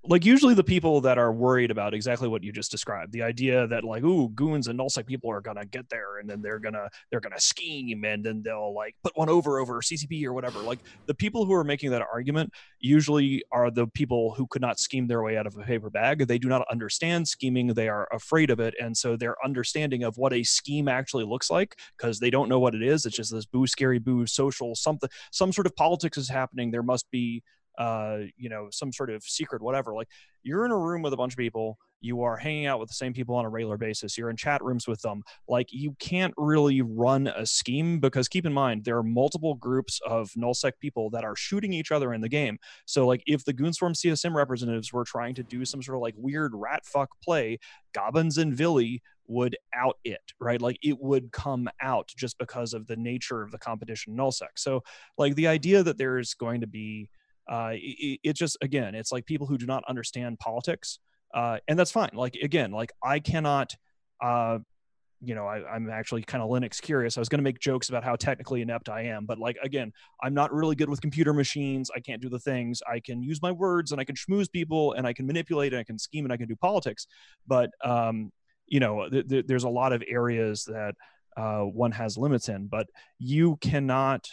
[0.09, 3.67] like usually the people that are worried about exactly what you just described the idea
[3.67, 6.89] that like ooh goons and nullsec people are gonna get there and then they're gonna
[7.11, 10.61] they're gonna scheme and then they'll like put one over over ccp or whatever.
[10.61, 14.79] Like the people who are making that argument usually are the people who could not
[14.79, 16.27] scheme their way out of a paper bag.
[16.27, 17.69] They do not understand scheming.
[17.69, 21.51] They are afraid of it and so their understanding of what a scheme actually looks
[21.51, 23.07] like because they don't know what it is.
[23.07, 26.71] It's just this boo scary boo social something some sort of politics is happening.
[26.71, 27.43] There must be
[27.79, 29.95] uh, you know, some sort of secret, whatever.
[29.95, 30.09] Like
[30.43, 32.95] you're in a room with a bunch of people, you are hanging out with the
[32.95, 35.23] same people on a regular basis, you're in chat rooms with them.
[35.49, 40.01] Like you can't really run a scheme because keep in mind, there are multiple groups
[40.07, 42.59] of nullsec people that are shooting each other in the game.
[42.85, 46.15] So, like, if the Goonswarm CSM representatives were trying to do some sort of like
[46.17, 47.59] weird rat fuck play,
[47.93, 50.61] Gobbins and Vily would out it, right?
[50.61, 54.57] Like it would come out just because of the nature of the competition nullsec.
[54.57, 54.83] So,
[55.17, 57.09] like, the idea that there's going to be
[57.49, 60.99] uh, it, it, just again it's like people who do not understand politics
[61.35, 62.11] uh, and that's fine.
[62.15, 63.75] Like again like i cannot
[64.23, 64.59] uh,
[65.21, 67.17] you know I, am actually kind of linux curious.
[67.17, 69.93] I was going to make jokes about how technically inept i am but like again
[70.23, 71.91] i'm not really good with computer machines.
[71.95, 72.81] I can't do the things.
[72.91, 75.81] I can use my words and i can schmooze people and i can manipulate and
[75.81, 77.07] i can scheme and i can do politics.
[77.47, 78.33] But um,
[78.67, 80.95] you know th- th- there's a lot of areas that
[81.37, 82.87] uh, one has limits in but
[83.19, 84.29] you cannot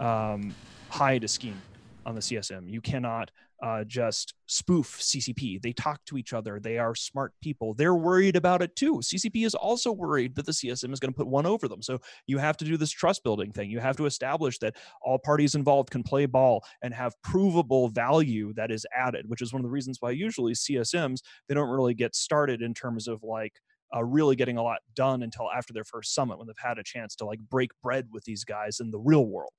[0.00, 0.54] um,
[0.90, 1.60] hide a scheme
[2.08, 2.70] on the CSM.
[2.70, 3.30] You cannot
[3.62, 5.60] uh, just spoof CCP.
[5.60, 6.58] They talk to each other.
[6.58, 7.74] They are smart people.
[7.74, 8.94] They're worried about it too.
[8.96, 11.82] CCP is also worried that the CSM is going to put one over them.
[11.82, 13.70] So you have to do this trust building thing.
[13.70, 18.54] You have to establish that all parties involved can play ball and have provable value
[18.54, 21.94] that is added, which is one of the reasons why usually CSMs they don't really
[21.94, 23.52] get started in terms of like
[23.94, 26.82] uh, really getting a lot done until after their first summit when they've had a
[26.82, 29.52] chance to like break bread with these guys in the real world.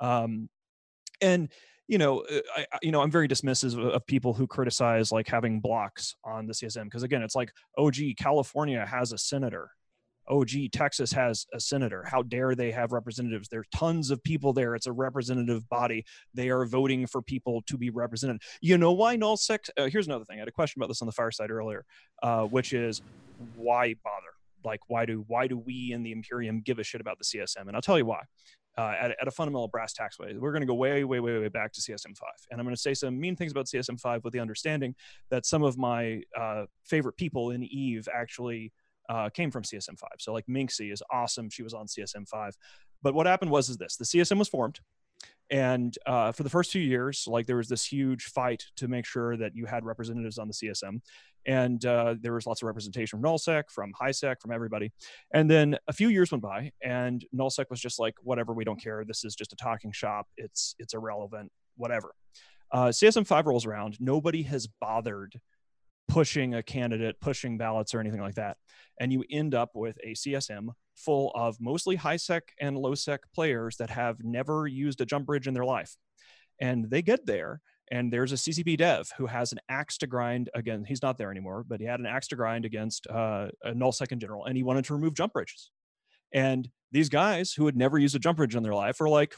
[0.00, 0.48] Um,
[1.20, 1.48] and
[1.88, 5.60] you know, uh, I, you know, I'm very dismissive of people who criticize like having
[5.60, 9.70] blocks on the CSM because again, it's like, oh, gee, California has a senator.
[10.28, 12.04] Oh, gee, Texas has a senator.
[12.04, 13.48] How dare they have representatives?
[13.48, 14.74] There's tons of people there.
[14.74, 16.04] It's a representative body.
[16.34, 18.42] They are voting for people to be represented.
[18.60, 19.70] You know why nullsec?
[19.76, 20.38] Uh, here's another thing.
[20.38, 21.84] I had a question about this on the fireside earlier,
[22.24, 23.02] uh, which is
[23.54, 24.32] why bother?
[24.64, 27.68] Like, why do why do we in the Imperium give a shit about the CSM?
[27.68, 28.22] And I'll tell you why
[28.78, 30.34] uh, at, at, a fundamental brass tacks way.
[30.38, 32.22] We're going to go way, way, way, way back to CSM5.
[32.50, 34.94] And I'm going to say some mean things about CSM5 with the understanding
[35.30, 38.72] that some of my uh, favorite people in Eve actually
[39.08, 40.02] uh, came from CSM5.
[40.18, 41.48] So like Mynxee is awesome.
[41.48, 42.52] She was on CSM5.
[43.02, 44.80] But what happened was is this, the CSM was formed
[45.50, 49.06] and uh, for the first two years like there was this huge fight to make
[49.06, 51.00] sure that you had representatives on the csm
[51.46, 54.92] and uh, there was lots of representation from nullsec from highsec from everybody.
[55.32, 58.82] And then a few years went by and nullsec was just like whatever we don't
[58.82, 59.04] care.
[59.06, 60.26] This is just a talking shop.
[60.36, 61.50] It's it's irrelevant.
[61.76, 62.12] Whatever.
[62.72, 63.96] Uh, csm5 rolls around.
[64.00, 65.34] Nobody has bothered
[66.08, 68.56] pushing a candidate pushing ballots or anything like that
[69.00, 73.20] and you end up with a csm full of mostly high sec and low sec
[73.34, 75.96] players that have never used a jump bridge in their life.
[76.60, 80.48] And they get there, and there's a CCP dev who has an axe to grind.
[80.54, 83.74] Again, he's not there anymore, but he had an axe to grind against uh, a
[83.74, 85.70] null second general, and he wanted to remove jump bridges.
[86.32, 89.34] And these guys who had never used a jump bridge in their life are like,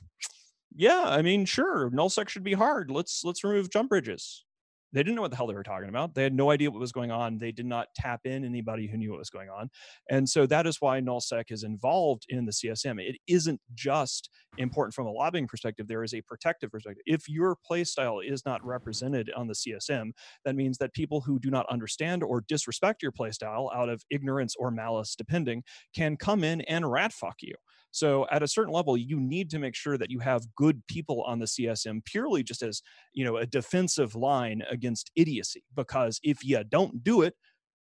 [0.74, 2.90] "Yeah, I mean, sure, null sec should be hard.
[2.90, 4.44] Let's let's remove jump bridges."
[4.92, 6.14] They didn't know what the hell they were talking about.
[6.14, 7.38] They had no idea what was going on.
[7.38, 9.70] They did not tap in anybody who knew what was going on.
[10.10, 13.00] And so that is why nullsec is involved in the CSM.
[13.00, 17.02] It isn't just important from a lobbying perspective, there is a protective perspective.
[17.06, 20.10] If your playstyle is not represented on the CSM,
[20.44, 24.54] that means that people who do not understand or disrespect your playstyle out of ignorance
[24.58, 25.62] or malice, depending,
[25.94, 27.54] can come in and rat fuck you.
[27.90, 31.22] So at a certain level, you need to make sure that you have good people
[31.22, 35.64] on the CSM purely just as, you know, a defensive line against idiocy.
[35.74, 37.34] Because if you don't do it,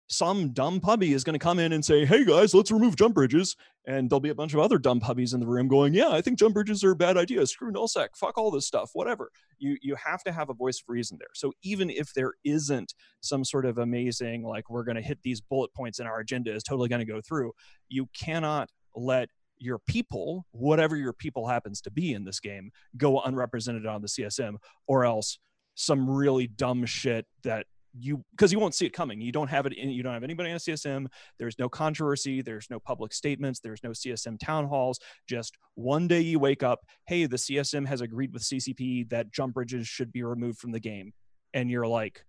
[0.08, 3.16] some dumb puppy is going to come in and say, "Hey guys, let's remove jump
[3.16, 3.56] bridges,"
[3.88, 6.22] and there'll be a bunch of other dumb puppies in the room going, "Yeah, I
[6.22, 7.46] think jump bridges are a bad idea.
[7.48, 8.10] Screw nullsec.
[8.16, 8.92] Fuck all this stuff.
[8.94, 11.30] Whatever." You you have to have a voice of reason there.
[11.34, 15.42] So even if there isn't some sort of amazing like we're going to hit these
[15.42, 17.54] bullet points and our agenda is totally going to go through,
[17.90, 19.30] you cannot let
[19.66, 24.08] your people, whatever your people happens to be in this game, go unrepresented on the
[24.08, 24.56] CSM,
[24.88, 25.40] or else
[25.74, 27.66] some really dumb shit that
[27.98, 29.22] you because you won't see it coming.
[29.22, 31.08] You don't have it in, you don't have anybody on CSM.
[31.40, 32.42] There's no controversy.
[32.42, 33.60] There's no public statements.
[33.60, 35.00] There's no CSM town halls.
[35.28, 39.54] Just one day you wake up, hey, the CSM has agreed with CCP that jump
[39.54, 41.14] bridges should be removed from the game,
[41.54, 42.24] and you're like,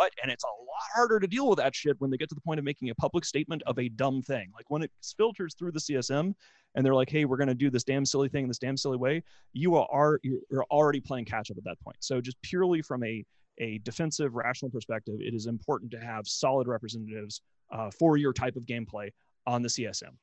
[0.00, 0.12] what?
[0.22, 2.40] And it's a lot harder to deal with that shit when they get to the
[2.40, 4.50] point of making a public statement of a dumb thing.
[4.54, 6.32] Like when it filters through the CSM
[6.74, 8.78] and they're like, hey, we're going to do this damn silly thing in this damn
[8.78, 11.98] silly way, you are you're already playing catch up at that point.
[12.00, 13.24] So just purely from a
[13.58, 18.56] a defensive, rational perspective, it is important to have solid representatives uh, for your type
[18.56, 19.10] of gameplay
[19.46, 20.14] on the CSM.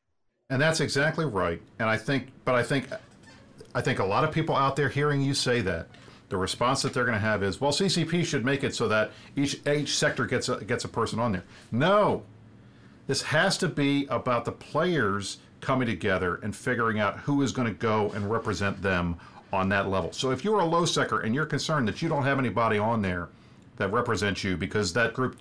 [0.50, 1.62] And that's exactly right.
[1.78, 2.88] And I think, but I think,
[3.76, 5.88] I think a lot of people out there hearing you say that
[6.30, 9.12] the response that they're going to have is, well, CCP should make it so that
[9.36, 11.44] each each sector gets a, gets a person on there.
[11.72, 12.24] No,
[13.08, 17.68] this has to be about the players coming together and figuring out who is going
[17.68, 19.18] to go and represent them
[19.54, 20.12] on that level.
[20.12, 23.02] So if you're a low secker and you're concerned that you don't have anybody on
[23.02, 23.30] there
[23.78, 25.38] that represents you because that group,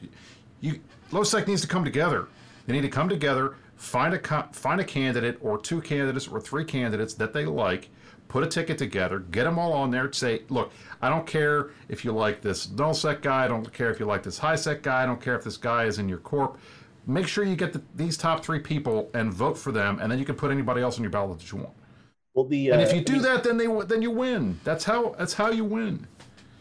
[0.61, 2.29] you low sec needs to come together.
[2.67, 6.65] They need to come together, find a find a candidate or two candidates or three
[6.65, 7.89] candidates that they like
[8.29, 12.05] put a ticket together, get them all on there, say, look, I don't care if
[12.05, 14.83] you like this null sec guy, I don't care if you like this high sec
[14.83, 16.59] guy, I don't care if this guy is in your corp.
[17.07, 20.19] Make sure you get the, these top three people and vote for them, and then
[20.19, 21.75] you can put anybody else on your ballot that you want.
[22.35, 24.61] Well, the uh, and if uh, you do that, then they then you win.
[24.65, 26.07] That's how that's how you win.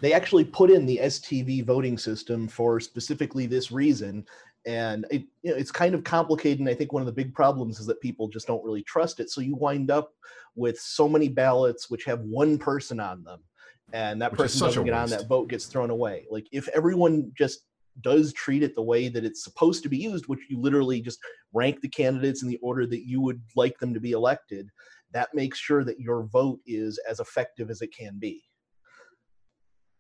[0.01, 4.25] They actually put in the STV voting system for specifically this reason,
[4.65, 7.33] and it, you know, it's kind of complicated and i think one of the big
[7.33, 9.29] problems is that people just don't really trust it.
[9.29, 10.11] So you wind up
[10.55, 13.41] with so many ballots which have one person on them
[13.93, 16.25] and that which person doesn't get on that vote gets thrown away.
[16.29, 17.65] Like if everyone just
[18.01, 21.19] does treat it the way that it's supposed to be used which you literally just
[21.53, 24.69] rank the candidates in the order that you would like them to be elected
[25.15, 28.43] that makes sure that your vote is as effective as it can be.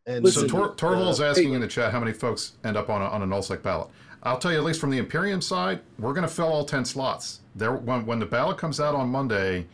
[0.05, 2.53] And Listen, so Tor- Torval is uh, asking hey, in the chat how many folks
[2.65, 3.87] end up on a, on a nullsec ballot.
[4.25, 6.83] I'll tell you, at least from the Imperium side, we're going to fill all 10
[6.83, 7.41] slots.
[7.55, 9.67] There, when, when the ballot comes out on Monday,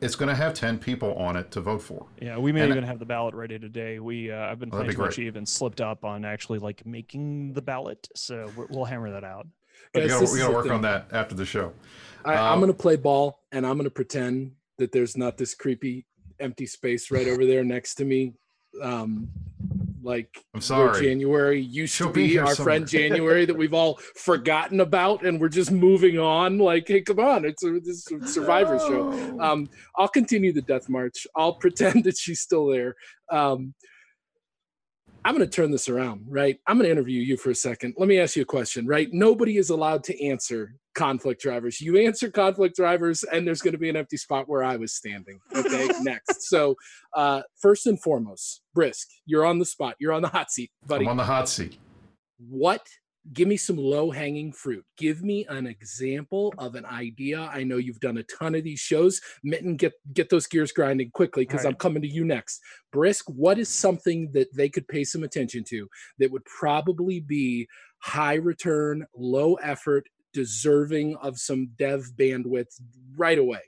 [0.00, 2.06] it's going to have 10 people on it to vote for.
[2.20, 3.98] Yeah, we may and even have the ballot ready today.
[3.98, 7.52] We uh, I've been playing too much Eve and slipped up on actually like making
[7.52, 9.46] the ballot, so we'll hammer that out.
[9.92, 11.72] Guys, we got to work on that after the show.
[12.24, 15.36] I, uh, I'm going to play ball, and I'm going to pretend that there's not
[15.36, 16.06] this creepy
[16.40, 18.34] empty space right over there next to me
[18.82, 19.28] um
[20.04, 21.00] like I'm sorry.
[21.00, 22.76] January used She'll to be, be our somewhere.
[22.76, 26.58] friend January that we've all forgotten about and we're just moving on.
[26.58, 28.88] Like, hey, come on, it's a, this a Survivor oh.
[28.88, 29.40] show.
[29.40, 31.26] Um, I'll continue the death march.
[31.34, 32.94] I'll pretend that she's still there.
[33.30, 33.74] Um,
[35.24, 36.58] I'm going to turn this around, right?
[36.66, 37.94] I'm going to interview you for a second.
[37.96, 39.08] Let me ask you a question, right?
[39.10, 41.80] Nobody is allowed to answer conflict drivers.
[41.80, 44.92] You answer conflict drivers, and there's going to be an empty spot where I was
[44.92, 45.40] standing.
[45.54, 46.42] Okay, next.
[46.48, 46.76] So,
[47.14, 49.96] uh, first and foremost, Brisc, you're on the spot.
[49.98, 51.04] You're on the hot seat, buddy.
[51.04, 51.78] I'm on the hot seat.
[52.38, 52.86] What
[53.32, 54.84] give me some low hanging fruit.
[54.96, 57.50] Give me an example of an idea.
[57.52, 59.20] I know you've done a ton of these shows.
[59.42, 61.70] Mitten, get get those gears grinding quickly because right.
[61.70, 62.60] I'm coming to you next.
[62.94, 67.66] Brisc, what is something that they could pay some attention to that would probably be
[67.98, 72.80] high return, low effort, deserving of some dev bandwidth
[73.16, 73.60] right away?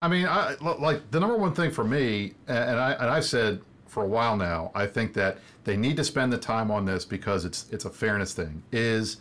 [0.00, 3.60] I mean, I like the number one thing for me, and I and I've said
[3.94, 7.04] for a while now, I think that they need to spend the time on this
[7.04, 8.64] because it's it's a fairness thing.
[8.72, 9.18] Is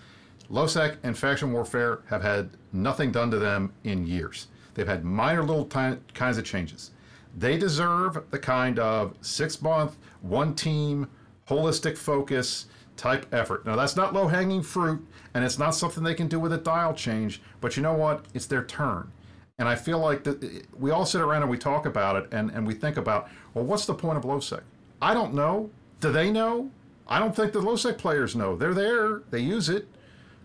[0.52, 4.48] lowsec and faction warfare have had nothing done to them in years.
[4.74, 6.90] They've had minor little kinds of changes.
[7.38, 11.08] They deserve the kind of six month, one team,
[11.48, 12.66] holistic focus
[12.98, 13.66] type effort.
[13.66, 15.06] Now, that's not low hanging fruit,
[15.36, 18.26] and it's not something they can do with a dial change, but you know what?
[18.34, 19.12] It's their turn.
[19.60, 22.28] And I feel like that eh, we all sit around and we talk about it
[22.32, 24.62] and, and we think about, well, what's the point of lowsec?
[25.02, 25.70] I don't know.
[26.00, 26.72] Do they know?
[27.08, 28.56] I don't think the lowsec players know.
[28.56, 29.88] They're there, they use it,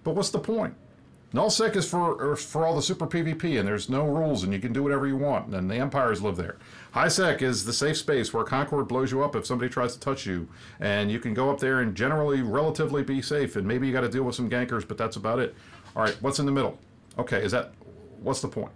[0.04, 0.74] but what's the point?
[1.32, 4.58] Nullsec is for er, for all the super PvP, and there's no rules, and you
[4.58, 6.56] can do whatever you want, and the empires live there.
[6.94, 10.24] HighSec is the safe space where Concord blows you up if somebody tries to touch
[10.24, 10.48] you,
[10.80, 14.00] and you can go up there and generally relatively be safe, and maybe you got
[14.00, 15.54] to deal with some gankers, but that's about it.
[15.94, 16.78] All right, what's in the middle?
[17.18, 17.74] Okay, is that
[18.22, 18.72] what's the point?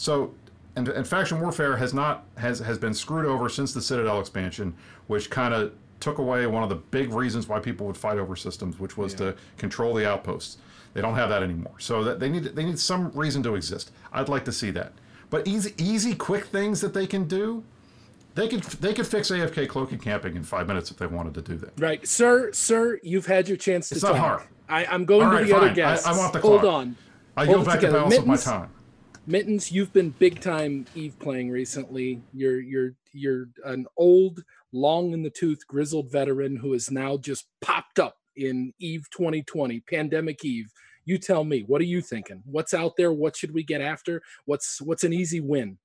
[0.00, 0.32] So,
[0.76, 4.74] and, and faction warfare has not has has been screwed over since the Citadel expansion,
[5.08, 8.34] which kind of took away one of the big reasons why people would fight over
[8.34, 9.18] systems, which was yeah.
[9.18, 10.56] to control the outposts.
[10.94, 13.90] They don't have that anymore, so that they need they need some reason to exist.
[14.10, 14.94] I'd like to see that.
[15.28, 17.62] But easy, easy, quick things that they can do.
[18.36, 21.42] They could they could fix AFK cloaking camping in five minutes if they wanted to
[21.42, 21.78] do that.
[21.78, 24.14] Right, sir, sir, you've had your chance to it's talk.
[24.14, 24.42] not hard.
[24.66, 25.60] I, am going to the fine.
[25.62, 26.06] other guests.
[26.06, 26.96] I, I want the Hold on.
[27.36, 28.70] I go back to balance of my time.
[29.30, 32.20] Mittens, you've been big time Eve playing recently.
[32.34, 37.46] You're you're you're an old, long in the tooth, grizzled veteran who has now just
[37.60, 40.72] popped up in Eve 2020, Pandemic Eve.
[41.04, 42.42] You tell me, what are you thinking?
[42.44, 43.12] What's out there?
[43.12, 44.20] What should we get after?
[44.46, 45.78] What's what's an easy win?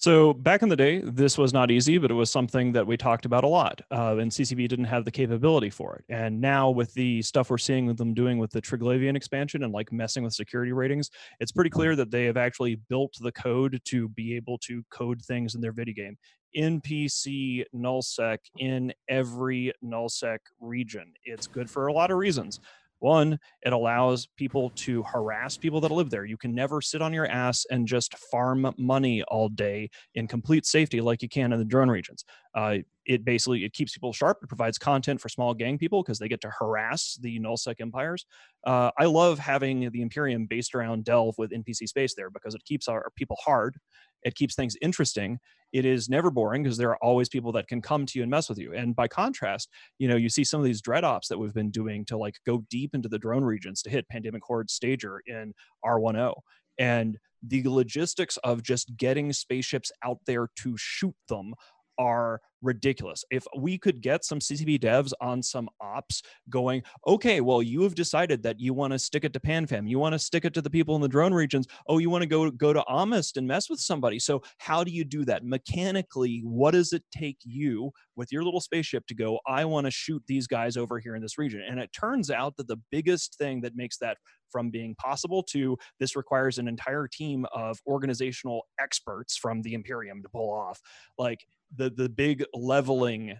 [0.00, 2.96] So back in the day, this was not easy, but it was something that we
[2.96, 6.04] talked about a lot, uh, and CCP didn't have the capability for it.
[6.08, 9.90] And now with the stuff we're seeing them doing with the Triglavian expansion and like
[9.90, 14.08] messing with security ratings, it's pretty clear that they have actually built the code to
[14.10, 16.16] be able to code things in their video game.
[16.56, 21.12] NPC nullsec in every nullsec region.
[21.24, 22.60] It's good for a lot of reasons.
[23.00, 26.24] One, it allows people to harass people that live there.
[26.24, 30.66] You can never sit on your ass and just farm money all day in complete
[30.66, 32.24] safety like you can in the drone regions.
[32.54, 34.38] Uh, it basically it keeps people sharp.
[34.42, 38.26] It provides content for small gang people because they get to harass the nullsec empires.
[38.66, 42.64] Uh, I love having the Imperium based around Delve with NPC space there because it
[42.64, 43.76] keeps our people hard
[44.22, 45.38] it keeps things interesting
[45.72, 48.30] it is never boring because there are always people that can come to you and
[48.30, 48.72] mess with you.
[48.72, 51.70] And by contrast you know you see some of these dread ops that we've been
[51.70, 55.52] doing to like go deep into the drone regions to hit pandemic horde stager in
[55.84, 56.34] r10
[56.78, 61.54] and the logistics of just getting spaceships out there to shoot them
[61.98, 63.24] are ridiculous.
[63.30, 67.94] If we could get some CCP devs on some ops going, okay, well, you have
[67.94, 70.62] decided that you want to stick it to PanFam, you want to stick it to
[70.62, 71.66] the people in the drone regions.
[71.86, 74.18] Oh, you want to go go to Amist and mess with somebody.
[74.18, 76.40] So how do you do that mechanically?
[76.44, 79.38] What does it take you with your little spaceship to go?
[79.46, 81.62] I want to shoot these guys over here in this region.
[81.68, 84.18] And it turns out that the biggest thing that makes that
[84.50, 90.22] from being possible to this requires an entire team of organizational experts from the Imperium
[90.22, 90.80] to pull off.
[91.18, 91.46] Like
[91.76, 93.38] the the big leveling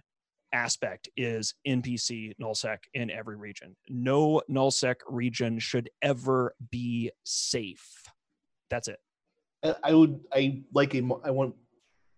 [0.53, 3.75] aspect is NPC nullsec in every region.
[3.87, 8.03] No nullsec region should ever be safe.
[8.69, 8.99] That's it.
[9.83, 11.55] I would I like a I want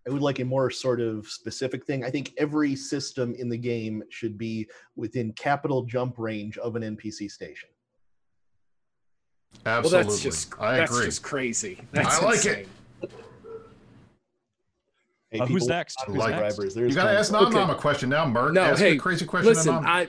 [0.07, 2.03] I would like a more sort of specific thing.
[2.03, 6.81] I think every system in the game should be within capital jump range of an
[6.81, 7.69] NPC station.
[9.65, 9.97] Absolutely.
[9.97, 11.05] Well, that's just, I that's agree.
[11.05, 11.81] just crazy.
[11.91, 12.53] That's I like insane.
[12.53, 12.67] it.
[15.31, 15.97] Hey, Uh, who's next?
[16.05, 16.57] Who's like next?
[16.57, 17.55] drivers, You gotta ask Nom Okay.
[17.55, 18.53] Nom a question now, Merc.
[18.53, 19.73] No, ask hey, a crazy question Listen.
[19.75, 20.07] I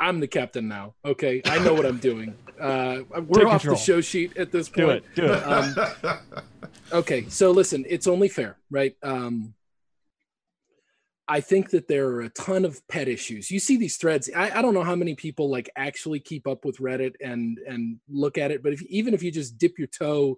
[0.00, 0.94] I'm the captain now.
[1.04, 2.34] Okay, I know what I'm doing.
[2.60, 3.74] Uh, we're Take off control.
[3.74, 4.76] the show sheet at this point.
[4.76, 5.04] Do point.
[5.04, 5.14] it.
[5.16, 5.42] Do it.
[5.42, 6.18] Um,
[6.92, 8.94] okay, so listen, it's only fair, right?
[9.02, 9.54] Um,
[11.26, 13.50] I think that there are a ton of pet issues.
[13.50, 14.30] You see these threads.
[14.36, 17.98] I, I don't know how many people like actually keep up with Reddit and and
[18.08, 20.36] look at it, but if even if you just dip your toe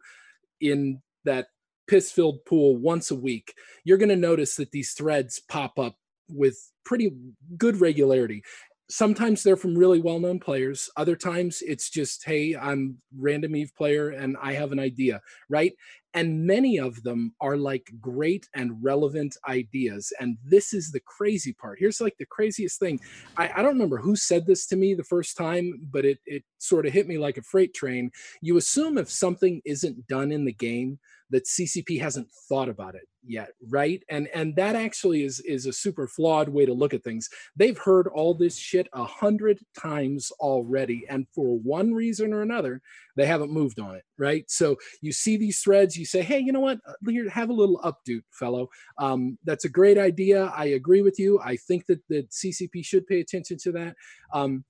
[0.62, 1.48] in that
[1.86, 3.54] piss-filled pool once a week,
[3.84, 5.96] you're going to notice that these threads pop up
[6.28, 7.12] with pretty
[7.56, 8.42] good regularity.
[8.90, 10.90] Sometimes they're from really well-known players.
[10.96, 15.72] Other times it's just, hey, I'm random Eve player and I have an idea, right?
[16.14, 21.52] and many of them are like great and relevant ideas and this is the crazy
[21.52, 22.98] part here's like the craziest thing
[23.36, 26.44] i, I don't remember who said this to me the first time but it, it
[26.58, 28.10] sort of hit me like a freight train
[28.40, 30.98] you assume if something isn't done in the game
[31.30, 34.02] that ccp hasn't thought about it yet right?
[34.08, 37.28] And and that actually is is a super flawed way to look at things.
[37.56, 42.80] They've heard all this shit a hundred times already and for one reason or another
[43.16, 44.44] they haven't moved on it right?
[44.48, 46.78] So you see these threads you say hey you know what?
[46.86, 48.68] Uh, here have a little updo fellow.
[48.98, 50.52] Um, that's a great idea.
[50.56, 51.40] I agree with you.
[51.40, 53.96] I think that the ccp should pay attention to that.
[54.32, 54.64] Um,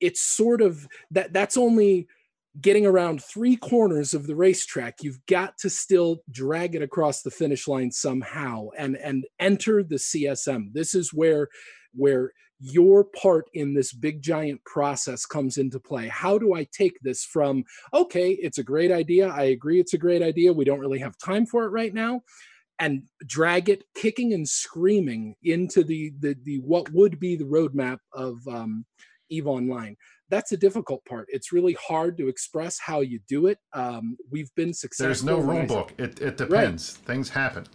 [0.00, 2.08] it's sort of that that's only
[2.60, 7.30] getting around three corners of the racetrack you've got to still drag it across the
[7.30, 11.48] finish line somehow and and enter the csm this is where
[11.94, 12.32] where
[12.64, 16.06] your part in this big giant process comes into play.
[16.06, 19.98] How do i take this from okay it's a great idea i agree it's a
[19.98, 22.22] great idea we don't really have time for it right now
[22.78, 27.98] and drag it kicking and screaming into the the, the what would be the roadmap
[28.12, 28.84] of um,
[29.28, 29.96] eve online
[30.32, 34.52] that's a difficult part it's really hard to express how you do it um, we've
[34.56, 35.92] been successful There's no rule book.
[35.98, 36.92] It, it depends.
[36.92, 37.66] Things happen.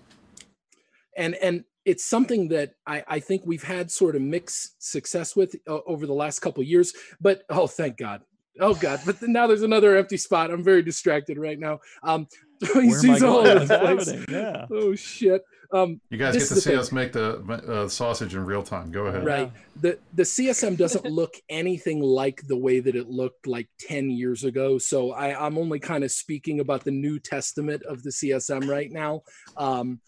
[1.16, 5.56] and and it's something that I, I think we've had sort of mixed success with
[5.70, 6.94] uh, over the last couple of years.
[7.22, 8.24] But oh, thank God,
[8.60, 9.00] oh God!
[9.06, 10.52] But then now there's another empty spot.
[10.52, 11.80] I'm very distracted right now.
[12.04, 12.28] Um,
[12.74, 13.58] Where am I he's all going?
[13.58, 14.26] over the place.
[14.30, 14.66] Yeah.
[14.72, 15.44] Oh shit!
[15.72, 16.80] Um, You guys get to see thing.
[16.80, 17.38] us make the
[17.68, 18.92] uh, sausage in real time.
[18.92, 19.26] Go ahead.
[19.26, 24.10] right the the csm doesn't look anything like the way that it looked like 10
[24.10, 28.10] years ago so I, i'm only kind of speaking about the new testament of the
[28.10, 29.22] csm right now
[29.56, 30.00] um,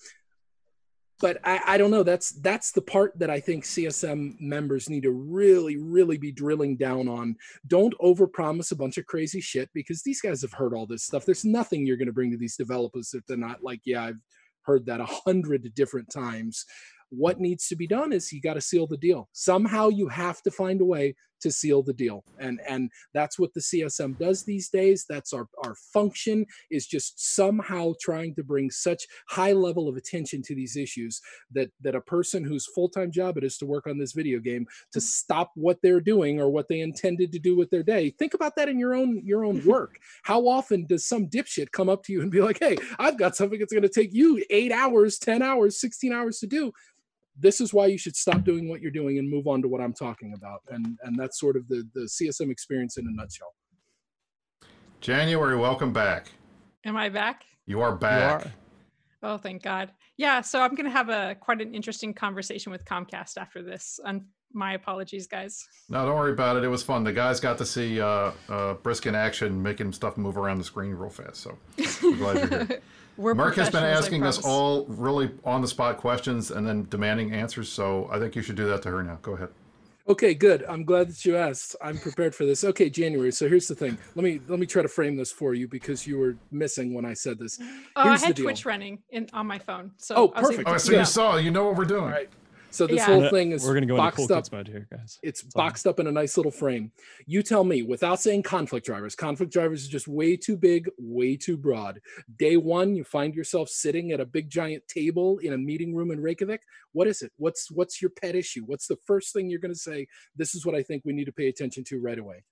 [1.19, 2.03] but I, I don't know.
[2.03, 6.77] That's that's the part that i think csm members need to really really be drilling
[6.77, 7.35] down on.
[7.67, 11.25] Don't overpromise a bunch of crazy shit because these guys have heard all this stuff.
[11.25, 14.19] There's nothing you're going to bring to these developers if they're not like yeah i've
[14.63, 16.65] heard that a hundred different times.
[17.09, 19.29] What needs to be done is you got to seal the deal.
[19.33, 22.23] Somehow you have to find a way to seal the deal.
[22.39, 25.05] And and that's what the csm does these days.
[25.07, 30.41] That's our our function is just somehow trying to bring such high level of attention
[30.43, 31.21] to these issues
[31.51, 34.65] that that a person whose full-time job it is to work on this video game
[34.91, 35.05] to mm-hmm.
[35.05, 38.09] stop what they're doing or what they intended to do with their day.
[38.11, 39.97] Think about that in your own your own work.
[40.23, 43.35] How often does some dipshit come up to you and be like hey i've got
[43.35, 46.71] something that's going to take you eight hours 10 hours 16 hours to do
[47.39, 49.81] this is why you should stop doing what you're doing and move on to what
[49.81, 50.61] I'm talking about.
[50.69, 53.53] And and that's sort of the the CSM experience in a nutshell.
[55.01, 56.31] January, welcome back.
[56.85, 57.43] Am I back?
[57.65, 58.45] You are You back.
[58.45, 58.51] are.
[59.21, 59.91] Oh, thank God.
[60.17, 63.99] Yeah, so I'm going to have a quite an interesting conversation with Comcast after this.
[64.05, 64.23] And
[64.53, 65.65] my apologies, guys.
[65.89, 66.63] No, don't worry about it.
[66.63, 67.03] It was fun.
[67.03, 70.63] The guys got to see uh, uh, Brisc in action, making stuff move around the
[70.63, 71.37] screen real fast.
[71.37, 71.57] So
[72.01, 72.81] we're glad you're here.
[73.19, 77.33] We're Mark has been asking us all really on the spot questions and then demanding
[77.33, 77.67] answers.
[77.69, 79.19] So I think you should do that to her now.
[79.21, 79.49] Go ahead.
[80.07, 80.63] Okay, good.
[80.69, 81.75] I'm glad that you asked.
[81.83, 82.63] I'm prepared for this.
[82.63, 83.31] Okay, January.
[83.33, 83.97] So here's the thing.
[84.15, 87.03] Let me let me try to frame this for you because you were missing when
[87.05, 87.59] I said this.
[87.97, 88.37] Oh, Here's I had.
[88.37, 89.91] Twitch running in on my phone.
[89.97, 90.67] So Oh, I was able perfect.
[90.69, 92.03] to Oh, so do you saw, you know what we're doing.
[92.05, 92.29] All right.
[92.71, 93.05] So this Yeah.
[93.07, 94.43] whole We're thing is gonna go into boxed cool up.
[94.43, 95.19] kids mode here, guys.
[95.23, 96.91] It's It's all boxed up in a nice little frame.
[97.25, 101.35] You tell me, without saying conflict drivers, conflict drivers is just way too big, way
[101.35, 101.99] too broad.
[102.37, 106.11] Day one, you find yourself sitting at a big giant table in a meeting room
[106.11, 106.61] in Reykjavik.
[106.91, 107.31] What is it?
[107.37, 108.63] What's what's your pet issue?
[108.65, 110.07] What's the first thing you're going to say?
[110.35, 112.43] This is what I think we need to pay attention to right away.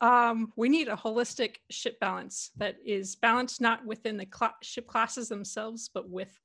[0.00, 4.88] Um, we need a holistic ship balance that is balanced not within the cla ship
[4.88, 6.36] classes themselves, but with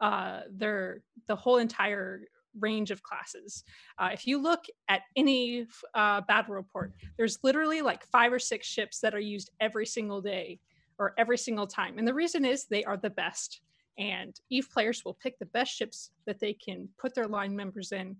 [0.00, 2.22] uh, their the whole entire
[2.60, 3.62] range of classes.
[3.98, 8.66] Uh, if you look at any uh, battle report, there's literally like five or six
[8.66, 10.58] ships that are used every single day
[10.98, 13.60] or every single time, and the reason is they are the best.
[13.98, 17.92] and Eve players will pick the best ships that they can put their line members
[17.92, 18.16] in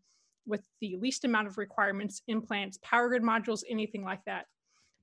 [0.46, 4.46] with the least amount of requirements, implants, power grid modules, anything like that.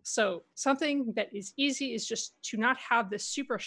[0.04, 3.60] So something that is easy is just to not have this super.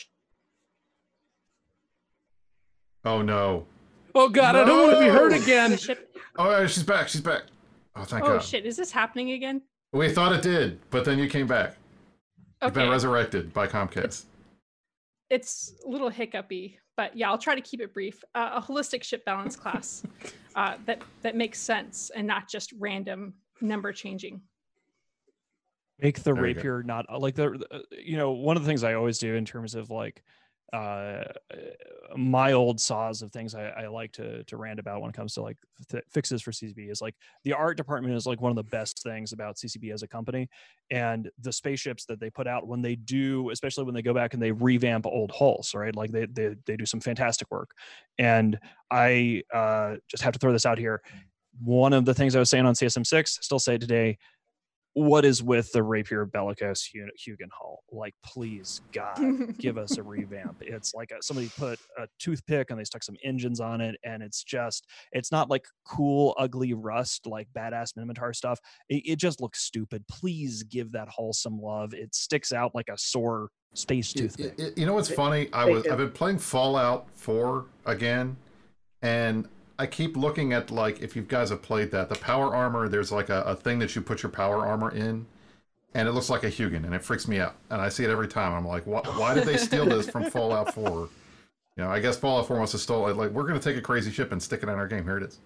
[3.04, 3.66] Oh no!
[4.14, 4.62] Oh god, no!
[4.62, 5.78] I don't want to be hurt again.
[6.36, 7.08] Oh, she's back.
[7.08, 7.42] She's back.
[7.96, 8.44] Oh, thank oh, God.
[8.44, 8.66] shit!
[8.66, 9.62] Is this happening again?
[9.92, 11.76] We thought it did, but then you came back.
[12.62, 14.24] You've been resurrected by Comcast.
[15.30, 18.22] It's, it's a little hiccupy, but yeah, I'll try to keep it brief.
[18.34, 20.02] Uh, a holistic ship balance class
[20.56, 24.40] uh, that that makes sense and not just random number changing.
[26.00, 29.18] Make the there rapier not like the you know one of the things I always
[29.18, 30.22] do in terms of like
[30.72, 31.24] uh,
[32.14, 35.32] my old saws of things I, I, like to to rant about when it comes
[35.34, 35.56] to like
[35.88, 37.14] th- fixes for CCP is like
[37.44, 40.48] the art department is like one of the best things about CCP as a company,
[40.90, 44.34] and the spaceships that they put out when they do, especially when they go back
[44.34, 45.96] and they revamp old hulls, right?
[45.96, 47.70] Like they they they do some fantastic work,
[48.18, 48.58] and
[48.90, 51.00] I uh, just have to throw this out here.
[51.64, 54.18] One of the things I was saying on CSM six, still say today,
[54.94, 57.84] what is with the Rapier Bellicose Hugin hull?
[57.92, 60.56] Like, please, God, give us a revamp.
[60.60, 64.22] It's like a, somebody put a toothpick and they stuck some engines on it, and
[64.22, 68.58] it's just, it's not like cool, ugly rust like badass Minmatar stuff.
[68.88, 70.04] It, it just looks stupid.
[70.08, 71.94] Please give that hull some love.
[71.94, 74.54] It sticks out like a sore space toothpick.
[74.58, 75.48] You, you know what's funny?
[75.52, 78.36] I was I've been playing Fallout 4 again,
[79.02, 79.48] and
[79.78, 82.88] I keep looking at like if you guys have played that, the power armor.
[82.88, 85.24] There's like a, a thing that you put your power armor in,
[85.94, 87.54] and it looks like a Hugin, and it freaks me out.
[87.70, 88.52] And I see it every time.
[88.52, 91.08] I'm like, why, why did they steal this from Fallout 4?
[91.76, 93.16] You know, I guess Fallout 4 wants to steal it.
[93.16, 95.04] Like, we're going to take a crazy ship and stick it in our game.
[95.04, 95.38] Here it is.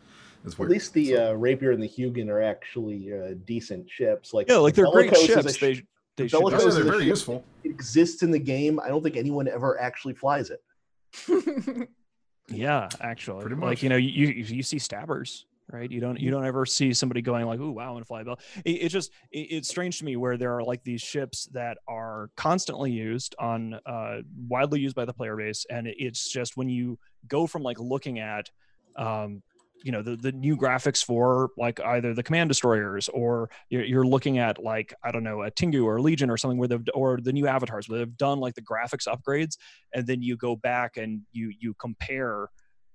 [0.44, 0.70] It's weird.
[0.70, 4.32] At least the so, uh, Rapier and the Hugin are actually uh, decent ships.
[4.32, 5.58] Like, yeah, like they're great ships.
[5.58, 5.82] They,
[6.16, 7.44] they should, they're very useful.
[7.64, 8.80] It exists in the game.
[8.80, 11.88] I don't think anyone ever actually flies it.
[12.48, 13.66] Yeah, actually, pretty much.
[13.66, 15.90] Like you know, you you see stabbers, right?
[15.90, 18.24] You don't you don't ever see somebody going like, "Ooh, wow, I'm gonna fly a
[18.24, 21.46] bell." It, it's just it, it's strange to me where there are like these ships
[21.52, 24.18] that are constantly used on uh,
[24.48, 28.18] widely used by the player base, and it's just when you go from like looking
[28.18, 28.50] at
[28.96, 29.42] um,
[29.84, 34.06] you know the, the new graphics for like either the command destroyers or you're, you're
[34.06, 37.18] looking at like i don't know a tengu or legion or something where they've or
[37.20, 39.56] the new avatars where they've done like the graphics upgrades
[39.94, 42.48] and then you go back and you you compare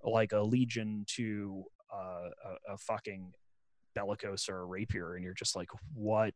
[0.03, 1.63] like a legion to
[1.93, 3.31] uh, a, a fucking
[3.95, 6.33] bellicose or a rapier and you're just like what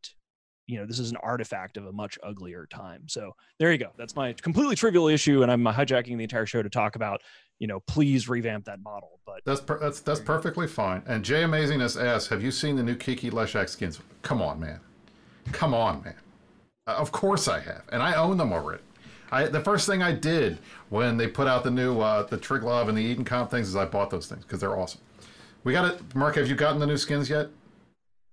[0.68, 3.04] you know this is an artifact of a much uglier time.
[3.08, 3.92] So there you go.
[3.98, 7.22] That's my completely trivial issue and i'm hijacking the entire show to talk about
[7.60, 11.04] you know please revamp that model but that's per- that's that's perfectly fine.
[11.06, 14.00] And jay amazingness asks have you seen the new kiki leshak skins?
[14.22, 14.80] Come on man.
[15.52, 16.16] Come on man.
[16.88, 18.84] Uh, of course i have and i own them already.
[19.32, 20.60] I, the first thing I did
[20.90, 23.86] when they put out the new uh, the Triglav and the Edencom things is I
[23.86, 25.00] bought those things because they're awesome.
[25.64, 26.36] We got it, Mark.
[26.36, 27.48] Have you gotten the new skins yet?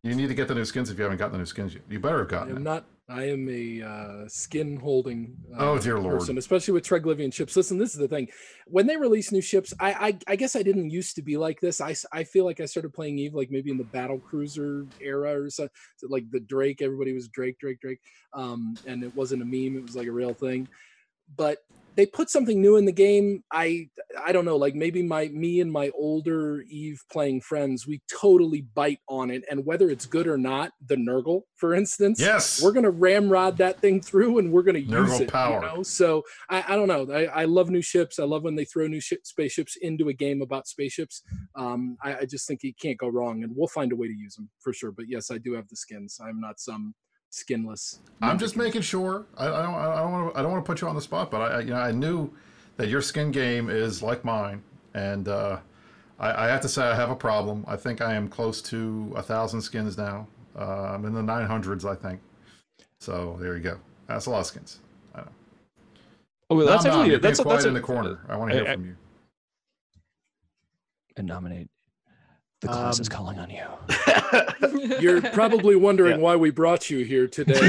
[0.03, 1.82] You need to get the new skins if you haven't gotten the new skins yet.
[1.88, 2.53] You better have gotten.
[2.53, 2.84] I am not.
[3.11, 5.34] I am a uh, skin holding.
[5.59, 6.20] Uh, oh dear lord!
[6.20, 7.57] Person, especially with Triglavian ships.
[7.57, 8.28] Listen, this is the thing.
[8.66, 11.59] When they release new ships, I, I, I guess I didn't used to be like
[11.61, 11.80] this.
[11.80, 15.40] I, I feel like I started playing Eve like maybe in the battle cruiser era
[15.40, 15.72] or something.
[16.03, 18.01] Like the Drake, everybody was Drake, Drake, Drake,
[18.34, 19.78] um, and it wasn't a meme.
[19.78, 20.68] It was like a real thing.
[21.37, 21.59] But
[21.99, 23.43] they put something new in the game.
[23.53, 23.89] I
[24.24, 28.62] i don't know like maybe my me and my older eve playing friends we totally
[28.74, 29.43] bite on it.
[29.51, 32.62] And whether it's good or not the Nergal for instance yes.
[32.62, 35.61] we're gonna ramrod that thing through and we're gonna nurgle use it power.
[35.61, 35.83] you know?
[35.83, 37.12] So i, I don't know.
[37.12, 38.20] I, I love new ships.
[38.20, 41.22] I love when they throw new ship, spaceships into a game about spaceships.
[41.57, 44.14] Um, I, I just think you can't go wrong and we'll find a way to
[44.16, 44.93] use them for sure.
[44.93, 46.20] But yes i do have the skins.
[46.22, 46.95] I'm not some
[47.31, 48.01] skinless.
[48.20, 49.26] I'm just making sure.
[49.37, 49.74] I, I don't.
[49.74, 50.39] I don't want to.
[50.39, 52.31] I don't want to put you on the spot, but I, you know, I knew
[52.76, 54.62] that your skin game is like mine,
[54.95, 55.59] and uh,
[56.18, 57.64] I, I, have to say I have a problem.
[57.68, 60.26] I think I am close to a thousand skins now.
[60.57, 62.20] Uh, I'm in the 900s, I think.
[63.01, 63.79] So there you go.
[64.07, 64.81] That's a lot of skins.
[65.14, 65.29] I know.
[66.51, 68.20] Oh, well, that's no, actually no, that's, that's a, in the corner.
[68.29, 68.97] I want to hear I, from you.
[71.16, 71.68] And Innominate
[72.61, 73.64] the class um, is calling on you.
[75.00, 76.22] You're probably wondering yeah.
[76.22, 77.54] why we brought you here today.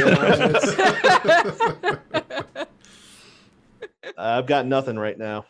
[4.17, 5.45] I've got nothing right now.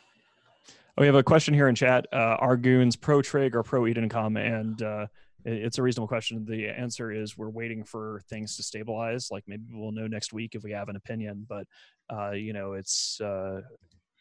[0.97, 2.07] We have a question here in chat.
[2.11, 4.37] Uh, are goons pro trig or pro Edencom?
[4.37, 5.07] And uh,
[5.45, 6.45] it's a reasonable question.
[6.45, 9.29] The answer is we're waiting for things to stabilize.
[9.31, 11.45] Like maybe we'll know next week if we have an opinion.
[11.47, 11.65] But
[12.11, 13.61] uh, you know, it's uh,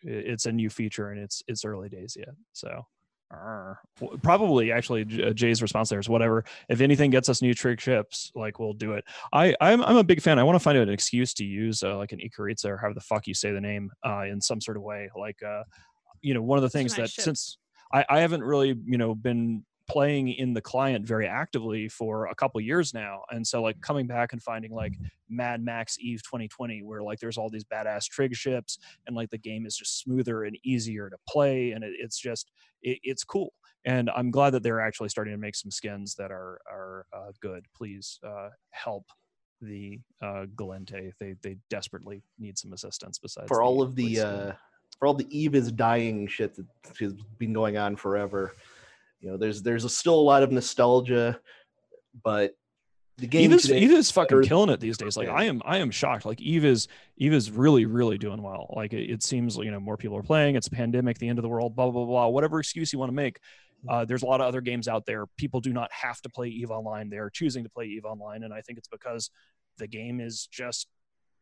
[0.03, 2.35] it's a new feature and it's it's early days yet.
[2.53, 2.87] So
[4.23, 6.45] probably actually uh, Jay's response there is whatever.
[6.69, 9.05] If anything gets us new trig ships, like we'll do it.
[9.33, 10.39] I I'm, I'm a big fan.
[10.39, 13.01] I want to find an excuse to use uh, like an Ikaritsa or however the
[13.01, 15.11] fuck you say the name uh, in some sort of way.
[15.17, 15.65] Like uh,
[16.23, 17.25] you know, one of the things that ship.
[17.25, 17.59] since
[17.93, 22.35] I, I haven't really, you know, been playing in the client very actively for a
[22.35, 24.93] couple years now and so like coming back and finding like
[25.31, 29.39] mad max eve 2020 where like there's all these badass trig ships and like the
[29.39, 32.51] game is just smoother and easier to play and it, it's just
[32.83, 33.53] it, it's cool.
[33.85, 37.33] And i'm glad that they're actually starting to make some skins that are are uh,
[37.41, 37.65] good.
[37.77, 39.05] Please uh, help
[39.61, 41.13] the uh, Gallente.
[41.19, 44.53] They they desperately need some assistance besides for all of the uh,
[44.99, 46.67] for all the Eve is dying shit that
[46.99, 48.55] has been going on forever.
[49.21, 51.41] You know there's there's a, still a lot of nostalgia
[52.23, 52.53] but
[53.19, 55.17] the game Eve is, Eve is fucking killing it these days.
[55.17, 55.29] Like.
[55.29, 56.25] I am, I am shocked.
[56.25, 58.73] Like Eve is, Eve is really, really doing well.
[58.77, 60.55] Like it, it, seems, you know, more people are playing.
[60.55, 62.29] It's a pandemic, the end of the world, blah blah blah.
[62.29, 63.41] Whatever excuse you want to make.
[63.89, 65.27] Uh, there's a lot of other games out there.
[65.37, 67.11] People do not have to play Eve Online.
[67.11, 69.31] They are choosing to play Eve Online, and I think it's because
[69.79, 70.89] the game is just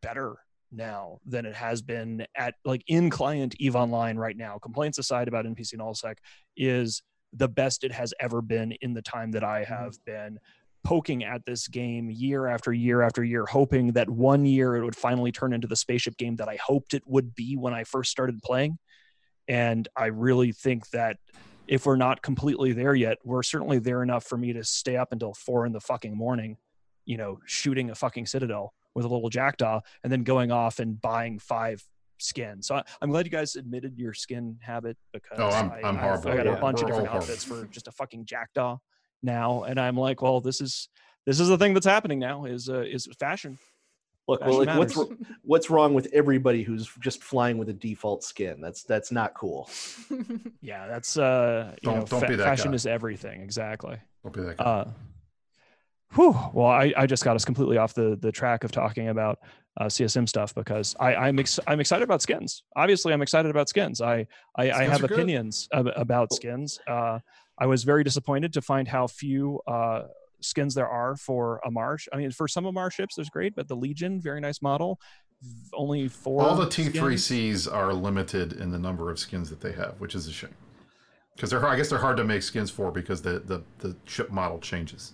[0.03, 0.37] better
[0.73, 4.59] now than it has been at like in client Eve Online right now.
[4.59, 6.17] Complaints aside about NPC and AllSec
[6.57, 7.03] is
[7.33, 9.75] the best it has ever been in the time that I mm-hmm.
[9.75, 10.39] have been
[10.87, 14.95] poking at this game year after year after year, hoping that one year it would
[14.95, 18.13] finally turn into the spaceship game that I hoped it would be when I first
[18.13, 18.79] started playing.
[19.49, 21.17] And I really think that
[21.67, 25.11] if we're not completely there yet, we're certainly there enough for me to stay up
[25.11, 26.57] until four in the fucking morning,
[27.05, 31.01] you know, shooting a fucking citadel with a little jackdaw and then going off and
[31.01, 31.83] buying five
[32.19, 32.63] skin.
[32.63, 35.97] So I, am glad you guys admitted your skin habit because oh, I'm, I, I'm
[35.97, 36.31] horrible.
[36.31, 38.79] I got a bunch of different outfits for just a fucking jackdaw
[39.27, 40.89] now, and I'm like, well, this is
[41.27, 43.59] this is the thing that's happening now is uh, is fashion.
[44.29, 44.99] Look, fashion well, like, what's
[45.43, 48.61] what's wrong with everybody who's just flying with a default skin?
[48.61, 49.69] That's that's not cool.
[50.63, 52.77] yeah, that's uh, you don't, know, don't fa- be that fashion guy.
[52.77, 53.43] is everything.
[53.43, 53.99] Exactly.
[54.23, 54.65] Don't be that guy.
[54.65, 54.91] Uh,
[56.15, 59.39] whew, well, I, I just got us completely off the the track of talking about
[59.79, 62.63] uh, CSM stuff because I, I'm ex- I'm excited about skins.
[62.75, 64.01] Obviously, I'm excited about skins.
[64.01, 66.81] I I, I have opinions ab- about skins.
[66.87, 67.21] Uh,
[67.59, 70.03] I was very disappointed to find how few uh,
[70.41, 71.99] skins there are for Amarr.
[72.13, 75.01] I mean, for some Amarr ships, there's great, but the Legion, very nice model.
[75.75, 76.43] Only four.
[76.43, 80.27] All the T3Cs are limited in the number of skins that they have, which is
[80.27, 80.55] a shame.
[81.35, 84.31] Because they're, I guess they're hard to make skins for because the, the, the ship
[84.31, 85.13] model changes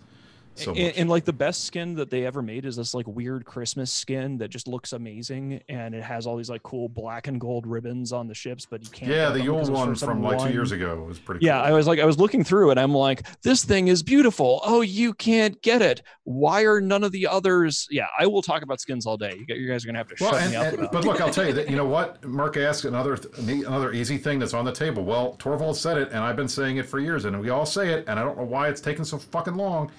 [0.54, 3.44] so and, and, like the best skin that they ever made is this like weird
[3.44, 7.40] christmas skin that just looks amazing and it has all these like cool black and
[7.40, 10.52] gold ribbons on the ships but you can't yeah the old one from like two
[10.52, 11.46] years ago was pretty cool.
[11.46, 11.72] yeah cool.
[11.72, 14.60] i was like i was looking through it i'm like this thing is beautiful.
[14.64, 16.02] Oh you can't get it.
[16.24, 19.44] Why are none of the others yeah i will talk about skins all day.
[19.48, 21.30] You guys are gonna have to well, shut and, me up and, but look i'll
[21.30, 22.24] tell you that you know what?
[22.32, 25.04] Mark asked another another easy thing that's on the table.
[25.04, 27.92] Well torvald said it and i've been saying it for years and we all say
[27.92, 29.90] it and i don't know why it's taking so fucking long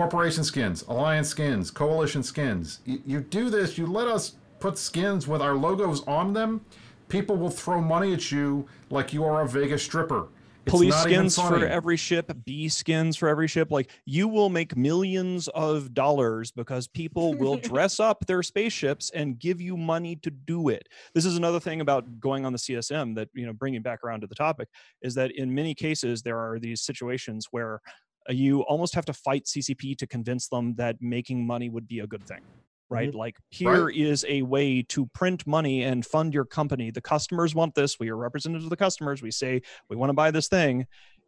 [0.00, 2.80] corporation skins, alliance skins, coalition skins.
[2.86, 6.64] You, you do this, you let us put skins with our logos on them,
[7.08, 10.28] people will throw money at you like you are a Vegas stripper.
[10.64, 13.70] It's police skins for every ship, B skins for every ship.
[13.70, 19.38] Like you will make millions of dollars because people will dress up their spaceships and
[19.38, 20.88] give you money to do it.
[21.14, 24.22] This is another thing about going on the CSM that, you know, bringing back around
[24.22, 24.68] to the topic
[25.02, 27.82] is that in many cases there are these situations where
[28.28, 32.06] you almost have to fight CCP to convince them that making money would be a
[32.06, 32.40] good thing.
[32.88, 33.10] Right?
[33.10, 33.18] Mm-hmm.
[33.18, 33.96] Like here right.
[33.96, 36.90] is a way to print money and fund your company.
[36.90, 38.00] The customers want this.
[38.00, 39.22] We are representatives of the customers.
[39.22, 40.86] We say we want to buy this thing.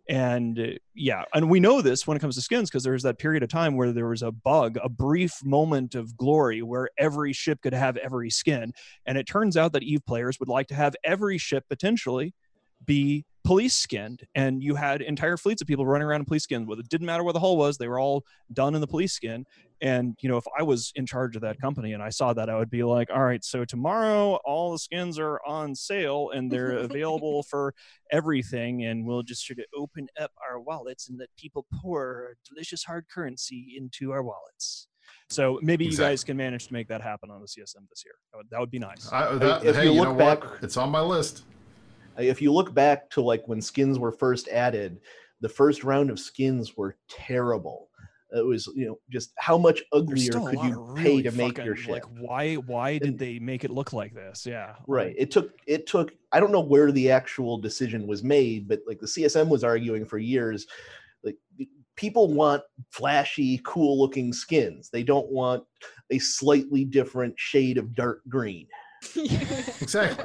[0.09, 3.05] And uh, yeah, and we know this when it comes to skins because there was
[3.05, 6.89] that period of time where there was a bug, a brief moment of glory where
[6.99, 8.73] every ship could have every skin.
[9.07, 12.35] And it turns out that Eve players would like to have every ship potentially
[12.85, 16.67] be police skinned and you had entire fleets of people running around in police skins
[16.67, 19.13] well, it didn't matter where the hull was they were all done in the police
[19.13, 19.45] skin
[19.81, 22.49] and you know if i was in charge of that company and i saw that
[22.49, 26.51] i would be like all right so tomorrow all the skins are on sale and
[26.51, 27.75] they're available for
[28.13, 32.85] everything and we'll just sort of open up our wallets and let people pour delicious
[32.85, 34.87] hard currency into our wallets
[35.29, 36.05] so maybe exactly.
[36.05, 38.15] you guys can manage to make that happen on the CSM this year.
[38.33, 39.11] That would, that would be nice.
[39.11, 40.63] I, that, if hey, you, look you know back, what?
[40.63, 41.45] It's on my list
[42.19, 45.01] if you look back to like when skins were first added,
[45.41, 47.89] the first round of skins were terrible.
[48.35, 51.91] It was, you know, just how much uglier could you pay to make your ship?
[51.91, 52.55] Like, why?
[52.55, 54.47] Why did and, they make it look like this?
[54.47, 55.15] Yeah, right.
[55.19, 55.53] It took.
[55.67, 56.13] It took.
[56.33, 60.07] I don't know where the actual decision was made, but like the CSM was arguing
[60.07, 60.67] for years,
[61.23, 61.37] like
[61.97, 64.89] people want flashy, cool-looking skins.
[64.89, 65.65] They don't want
[66.11, 68.67] a slightly different shade of dark green.
[69.15, 70.25] exactly.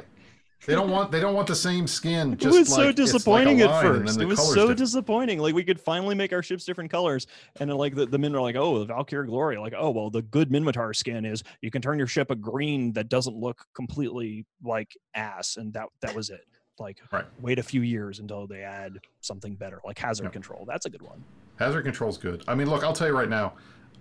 [0.66, 2.34] They don't want they don't want the same skin.
[2.34, 4.20] it was like, so disappointing like at first.
[4.20, 4.78] It was so different.
[4.78, 5.38] disappointing.
[5.38, 7.26] Like we could finally make our ships different colors,
[7.60, 9.56] and then like the, the men are like, oh, the Valklear Glory.
[9.56, 12.92] Like, oh well, the good Minmatar skin is you can turn your ship a green
[12.94, 16.44] that doesn't look completely like ass, and that that was it.
[16.78, 17.24] Like right.
[17.40, 20.30] wait a few years until they add something better, like hazard yeah.
[20.30, 20.64] control.
[20.66, 21.24] That's a good one.
[21.58, 22.44] Hazard control is good.
[22.46, 23.54] I mean, look, I'll tell you right now.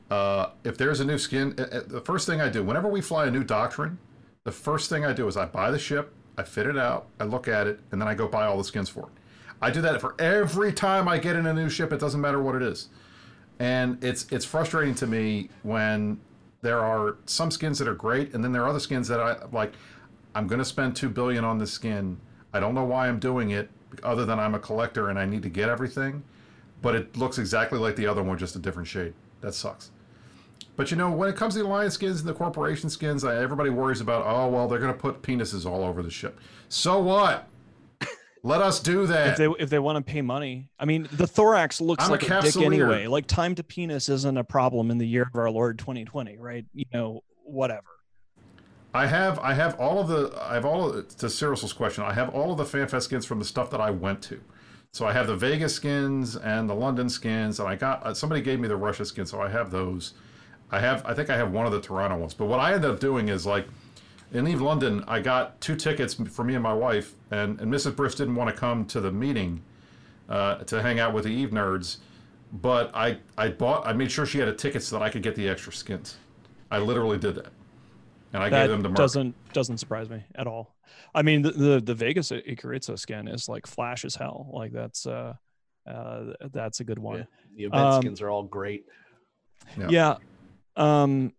[0.09, 3.01] Uh, if there's a new skin, uh, uh, the first thing I do whenever we
[3.01, 3.97] fly a new doctrine,
[4.45, 7.23] the first thing I do is I buy the ship, I fit it out, I
[7.23, 9.11] look at it, and then I go buy all the skins for it.
[9.61, 11.91] I do that for every time I get in a new ship.
[11.91, 12.89] It doesn't matter what it is,
[13.59, 16.19] and it's it's frustrating to me when
[16.61, 19.37] there are some skins that are great, and then there are other skins that I
[19.51, 19.73] like.
[20.35, 22.19] I'm going to spend two billion on this skin.
[22.53, 23.71] I don't know why I'm doing it,
[24.03, 26.23] other than I'm a collector and I need to get everything.
[26.81, 29.13] But it looks exactly like the other one, just a different shade.
[29.41, 29.91] That sucks.
[30.77, 33.69] But you know, when it comes to the alliance skins and the corporation skins, everybody
[33.69, 34.23] worries about.
[34.25, 36.39] Oh well, they're going to put penises all over the ship.
[36.69, 37.49] So what?
[38.43, 39.31] Let us do that.
[39.31, 42.29] If they if they want to pay money, I mean, the thorax looks I'm like
[42.29, 43.07] a, a dick anyway.
[43.07, 46.63] Like time to penis isn't a problem in the year of our Lord 2020, right?
[46.73, 47.87] You know, whatever.
[48.93, 52.03] I have I have all of the I have all of to Cyril's question.
[52.03, 54.39] I have all of the FanFest skins from the stuff that I went to.
[54.91, 58.41] So I have the Vegas skins and the London skins, and I got uh, somebody
[58.41, 60.13] gave me the Russia skin, so I have those.
[60.71, 62.33] I have I think I have one of the Toronto ones.
[62.33, 63.67] But what I ended up doing is like
[64.33, 67.93] in Eve London, I got two tickets for me and my wife, and, and Mrs.
[67.93, 69.61] Brisc didn't want to come to the meeting
[70.27, 71.97] uh, to hang out with the Eve nerds,
[72.51, 75.23] but I, I bought, I made sure she had a ticket so that I could
[75.23, 76.17] get the extra skins.
[76.69, 77.53] I literally did that.
[78.33, 78.97] And I that gave them to Mark.
[78.97, 80.75] Doesn't, doesn't surprise me at all.
[81.15, 84.49] I mean, the, the, the Vegas Ikaritsa skin is like flash as hell.
[84.51, 85.35] Like that's, uh,
[85.89, 87.19] uh, that's a good one.
[87.19, 87.23] Yeah,
[87.55, 88.83] the event um, skins are all great.
[89.77, 89.87] Yeah.
[89.89, 90.15] yeah
[90.77, 91.33] um,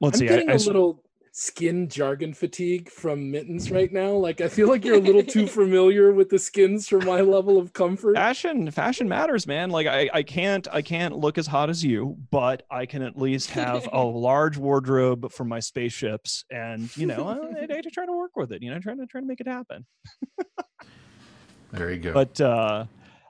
[0.00, 0.26] let's I'm see.
[0.28, 1.02] Getting I, I, a little
[1.38, 4.12] skin jargon fatigue from mittens right now.
[4.12, 7.58] Like i feel like you're a little too familiar with the skins for my level
[7.58, 8.16] of comfort.
[8.16, 9.68] Fashion fashion matters man.
[9.68, 13.18] Like i i can't i can't look as hot as you but i can at
[13.18, 18.06] least have a large wardrobe for my spaceships and you know I, I, I try
[18.06, 19.84] to work with it you know trying to try to make it happen.
[21.72, 22.12] There you go.
[22.12, 22.86] But uh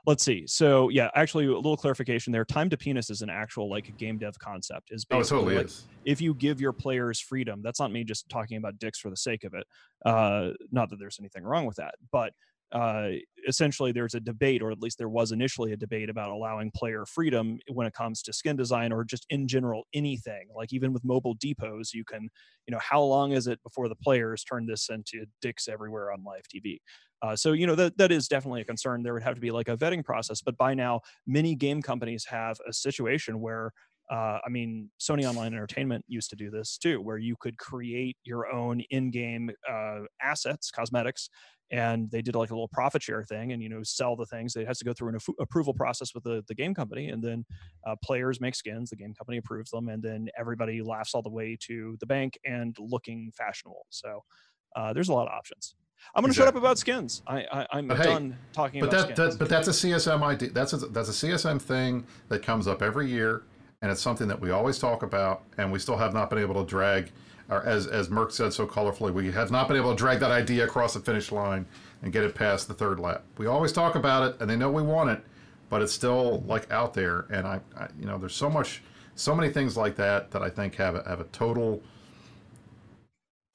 [0.07, 0.47] let's see.
[0.47, 2.45] So yeah, actually a little clarification there.
[2.45, 4.87] Time to penis is an actual like game dev concept.
[4.89, 5.85] Is basically oh, totally like, is.
[6.05, 9.17] if you give your players freedom, that's not me just talking about dicks for the
[9.17, 9.67] sake of it.
[10.05, 12.33] Uh, not that there's anything wrong with that, but
[12.73, 13.09] uh,
[13.47, 17.05] essentially there's a debate, or at least there was initially a debate about allowing player
[17.05, 20.47] freedom when it comes to skin design or just in general anything.
[20.53, 22.29] Like even with mobile depots, you can,
[22.67, 26.23] you know, how long is it before the players turn this into dicks everywhere on
[26.25, 26.79] live TV?
[27.21, 29.01] Uh, so you know that that is definitely a concern.
[29.03, 30.41] There would have to be like a vetting process.
[30.41, 33.71] But by now, many game companies have a situation where
[34.09, 38.15] uh, I mean, Sony Online Entertainment used to do this too, where you could create
[38.23, 41.29] your own in-game uh, assets, cosmetics,
[41.71, 44.55] and they did like a little profit share thing, and you know, sell the things.
[44.55, 47.21] It has to go through an af- approval process with the, the game company, and
[47.21, 47.45] then
[47.85, 48.89] uh, players make skins.
[48.91, 52.37] The game company approves them, and then everybody laughs all the way to the bank
[52.45, 53.87] and looking fashionable.
[53.89, 54.21] So
[54.77, 55.73] uh, there's a lot of options.
[56.15, 56.47] I'm going to exactly.
[56.47, 57.21] shut up about skins.
[57.27, 59.33] I, I am done hey, talking but about that, skins.
[59.33, 60.49] That, but that's a CSM idea.
[60.51, 63.43] That's a, that's a CSM thing that comes up every year,
[63.81, 66.53] and it's something that we always talk about, and we still have not been able
[66.63, 67.11] to drag,
[67.49, 70.31] or as as Merc said so colorfully, we have not been able to drag that
[70.31, 71.65] idea across the finish line
[72.03, 73.23] and get it past the third lap.
[73.37, 75.21] We always talk about it, and they know we want it,
[75.69, 77.25] but it's still like out there.
[77.31, 78.81] And I, I you know, there's so much,
[79.15, 81.81] so many things like that that I think have a, have a total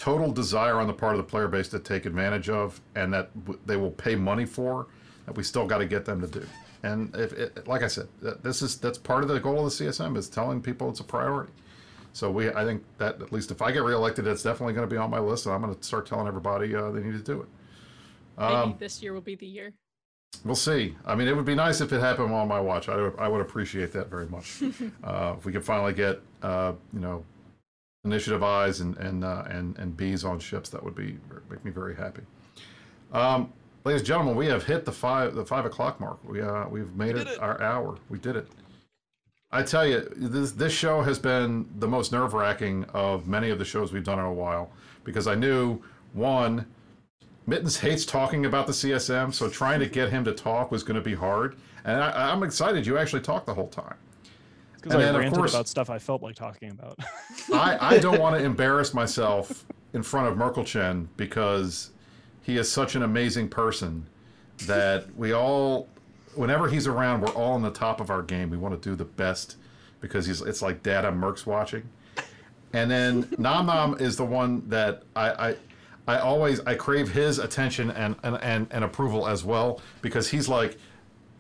[0.03, 3.31] total desire on the part of the player base to take advantage of and that
[3.65, 4.89] they will pay money for
[5.27, 6.45] that we still got to get them to do
[6.83, 8.09] and if it, like i said
[8.43, 11.05] this is that's part of the goal of the csm is telling people it's a
[11.05, 11.53] priority
[12.13, 14.93] so we i think that at least if i get reelected it's definitely going to
[14.93, 17.21] be on my list and i'm going to start telling everybody uh, they need to
[17.21, 17.49] do it
[18.43, 19.73] um, this year will be the year
[20.45, 20.97] We'll see.
[21.05, 22.89] I mean, it would be nice if it happened on my watch.
[22.89, 24.63] I would, I would appreciate that very much.
[25.05, 27.23] uh, if we could finally get, uh, you know,
[28.05, 30.69] initiative I's and and uh, and and B's on ships.
[30.71, 32.23] That would be make me very happy.
[33.13, 33.53] Um,
[33.85, 36.19] ladies and gentlemen, we have hit the five the five o'clock mark.
[36.25, 37.97] We uh we've made it, it, our hour.
[38.09, 38.49] We did it.
[39.51, 43.59] I tell you, this this show has been the most nerve wracking of many of
[43.59, 44.71] the shows we've done in a while
[45.05, 45.81] because I knew
[46.13, 46.67] one.
[47.45, 50.95] Mittens hates talking about the CSM, so trying to get him to talk was going
[50.95, 51.57] to be hard.
[51.85, 53.97] And I, I'm excited you actually talked the whole time
[54.83, 56.99] because I ranted course, about stuff I felt like talking about.
[57.53, 61.91] I, I don't want to embarrass myself in front of Merkelchen because
[62.43, 64.07] he is such an amazing person
[64.67, 65.89] that we all,
[66.35, 68.51] whenever he's around, we're all on the top of our game.
[68.51, 69.57] We want to do the best
[70.01, 71.89] because he's it's like Dad, I'm Merc's watching.
[72.73, 75.57] And then Nam Nam is the one that I, I
[76.09, 80.49] I always I crave his attention and, and, and, and approval as well because he's
[80.49, 80.77] like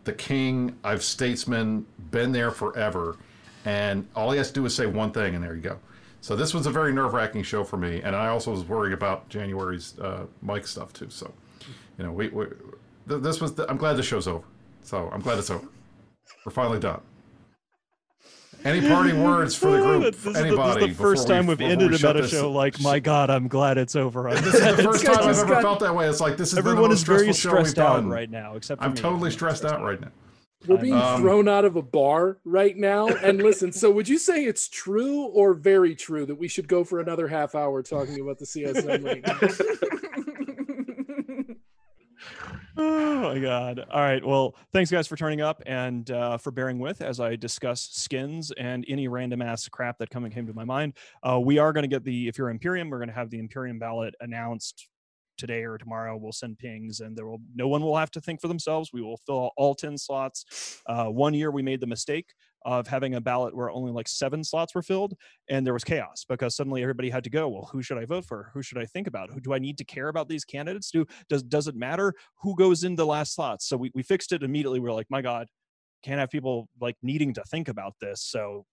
[0.05, 0.79] the king.
[0.85, 3.17] I've statesman, been there forever
[3.65, 5.79] and all he has to do is say one thing, and there you go.
[6.21, 8.93] So this was a very nerve wracking show for me, and I also was worried
[8.93, 11.11] about January's uh, Mike stuff too.
[11.11, 11.33] So
[11.99, 12.47] you know, we, we
[13.07, 13.55] this was.
[13.55, 14.45] The, I'm glad the show's over.
[14.83, 15.67] So I'm glad it's over.
[16.45, 17.01] We're finally done.
[18.65, 20.15] Any parting words for the group?
[20.15, 20.81] this, is anybody?
[20.81, 23.01] The, this is the first time we, have ended we a meta show like, my
[23.01, 24.31] God, I'm glad it's over.
[24.31, 26.09] this is the first time I've ever got, felt that way.
[26.09, 28.55] It's like this is everyone the is very stressed out right now.
[28.55, 28.97] Except I'm me.
[28.97, 30.13] totally I'm stressed, stressed, out right now.
[30.67, 33.09] We're being um, thrown out of a bar right now.
[33.09, 36.85] And listen, so would you say it's true or very true that we should go
[36.85, 39.25] for another half hour talking about the CSM right
[42.77, 43.85] oh my god.
[43.91, 44.25] All right.
[44.25, 48.51] Well thanks guys for turning up and uh, for bearing with as i discuss skins
[48.53, 50.95] and any random ass crap that come and came to my mind.
[51.23, 52.91] Uh, we are going to get the if you're imperium.
[52.91, 54.89] We're going to have the imperium ballot announced
[55.43, 58.41] today or tomorrow we'll send pings and there will no one will have to think
[58.41, 58.91] for themselves.
[58.93, 60.81] We will fill all 10 slots.
[60.87, 62.33] Uh, one year we made the mistake
[62.65, 65.15] of having a ballot where only like seven slots were filled
[65.49, 68.25] and there was chaos because suddenly everybody had to go well who should i vote
[68.25, 68.53] for?
[68.55, 69.33] Who should i think about?
[69.33, 70.93] Who do i need to care about these candidates?
[70.93, 74.31] Do does does it matter who goes in the last slots so we, we fixed
[74.31, 74.79] it immediately.
[74.79, 75.49] We are like my god
[76.03, 78.23] can't have people like needing to think about this.
[78.23, 78.67] So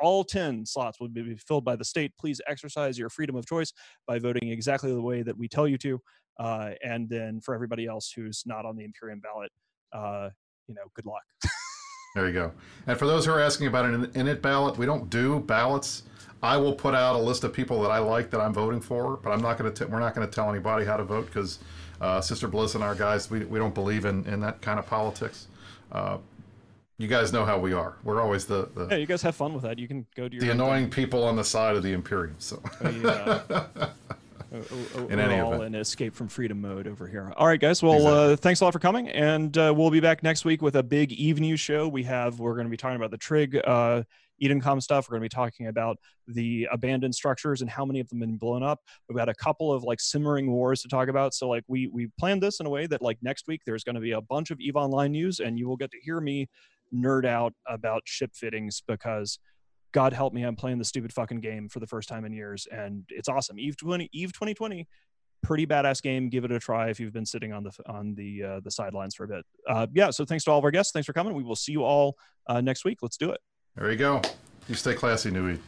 [0.00, 2.12] all 10 slots will be filled by the state.
[2.18, 3.72] Please exercise your freedom of choice
[4.06, 6.00] by voting exactly the way that we tell you to.
[6.38, 9.50] Uh, and then for everybody else who's not on the Imperium ballot,
[9.92, 10.30] uh,
[10.66, 11.22] you know, good luck.
[12.14, 12.52] there you go.
[12.86, 16.02] And for those who are asking about an init ballot, we don't do ballots.
[16.42, 19.16] I will put out a list of people that I like that I'm voting for,
[19.16, 19.86] but I'm not going to.
[19.86, 21.58] We're not going to tell anybody how to vote because
[22.00, 24.86] uh, Sister Bliss and our guys, we, we don't believe in, in that kind of
[24.86, 25.48] politics.
[25.90, 26.18] Uh,
[26.98, 27.96] you guys know how we are.
[28.04, 28.96] We're always the, the yeah.
[28.96, 29.78] You guys have fun with that.
[29.78, 31.04] You can go to your the annoying thing.
[31.04, 32.36] people on the side of the Imperium.
[32.38, 33.42] So oh, yeah.
[34.54, 34.62] oh,
[34.96, 35.74] oh, in any all event.
[35.74, 37.32] in escape from freedom mode over here.
[37.36, 37.82] All right, guys.
[37.82, 38.32] Well, exactly.
[38.32, 40.82] uh, thanks a lot for coming, and uh, we'll be back next week with a
[40.82, 41.88] big Eve news show.
[41.88, 43.60] We have we're going to be talking about the Trig.
[43.64, 44.04] Uh,
[44.42, 45.08] Edencom stuff.
[45.08, 48.28] We're going to be talking about the abandoned structures and how many of them have
[48.28, 48.80] been blown up.
[49.08, 51.34] We've got a couple of like simmering wars to talk about.
[51.34, 53.94] So like we we planned this in a way that like next week there's going
[53.94, 56.48] to be a bunch of Eve Online news, and you will get to hear me
[56.92, 59.38] nerd out about ship fittings because
[59.92, 62.66] God help me, I'm playing the stupid fucking game for the first time in years,
[62.70, 63.58] and it's awesome.
[63.58, 64.88] Eve 20, Eve 2020,
[65.44, 66.28] pretty badass game.
[66.28, 69.14] Give it a try if you've been sitting on the on the uh, the sidelines
[69.14, 69.44] for a bit.
[69.68, 70.10] Uh, yeah.
[70.10, 70.92] So thanks to all of our guests.
[70.92, 71.34] Thanks for coming.
[71.34, 72.16] We will see you all
[72.48, 72.98] uh, next week.
[73.02, 73.40] Let's do it.
[73.76, 74.20] There you go.
[74.68, 75.58] You stay classy, Newey.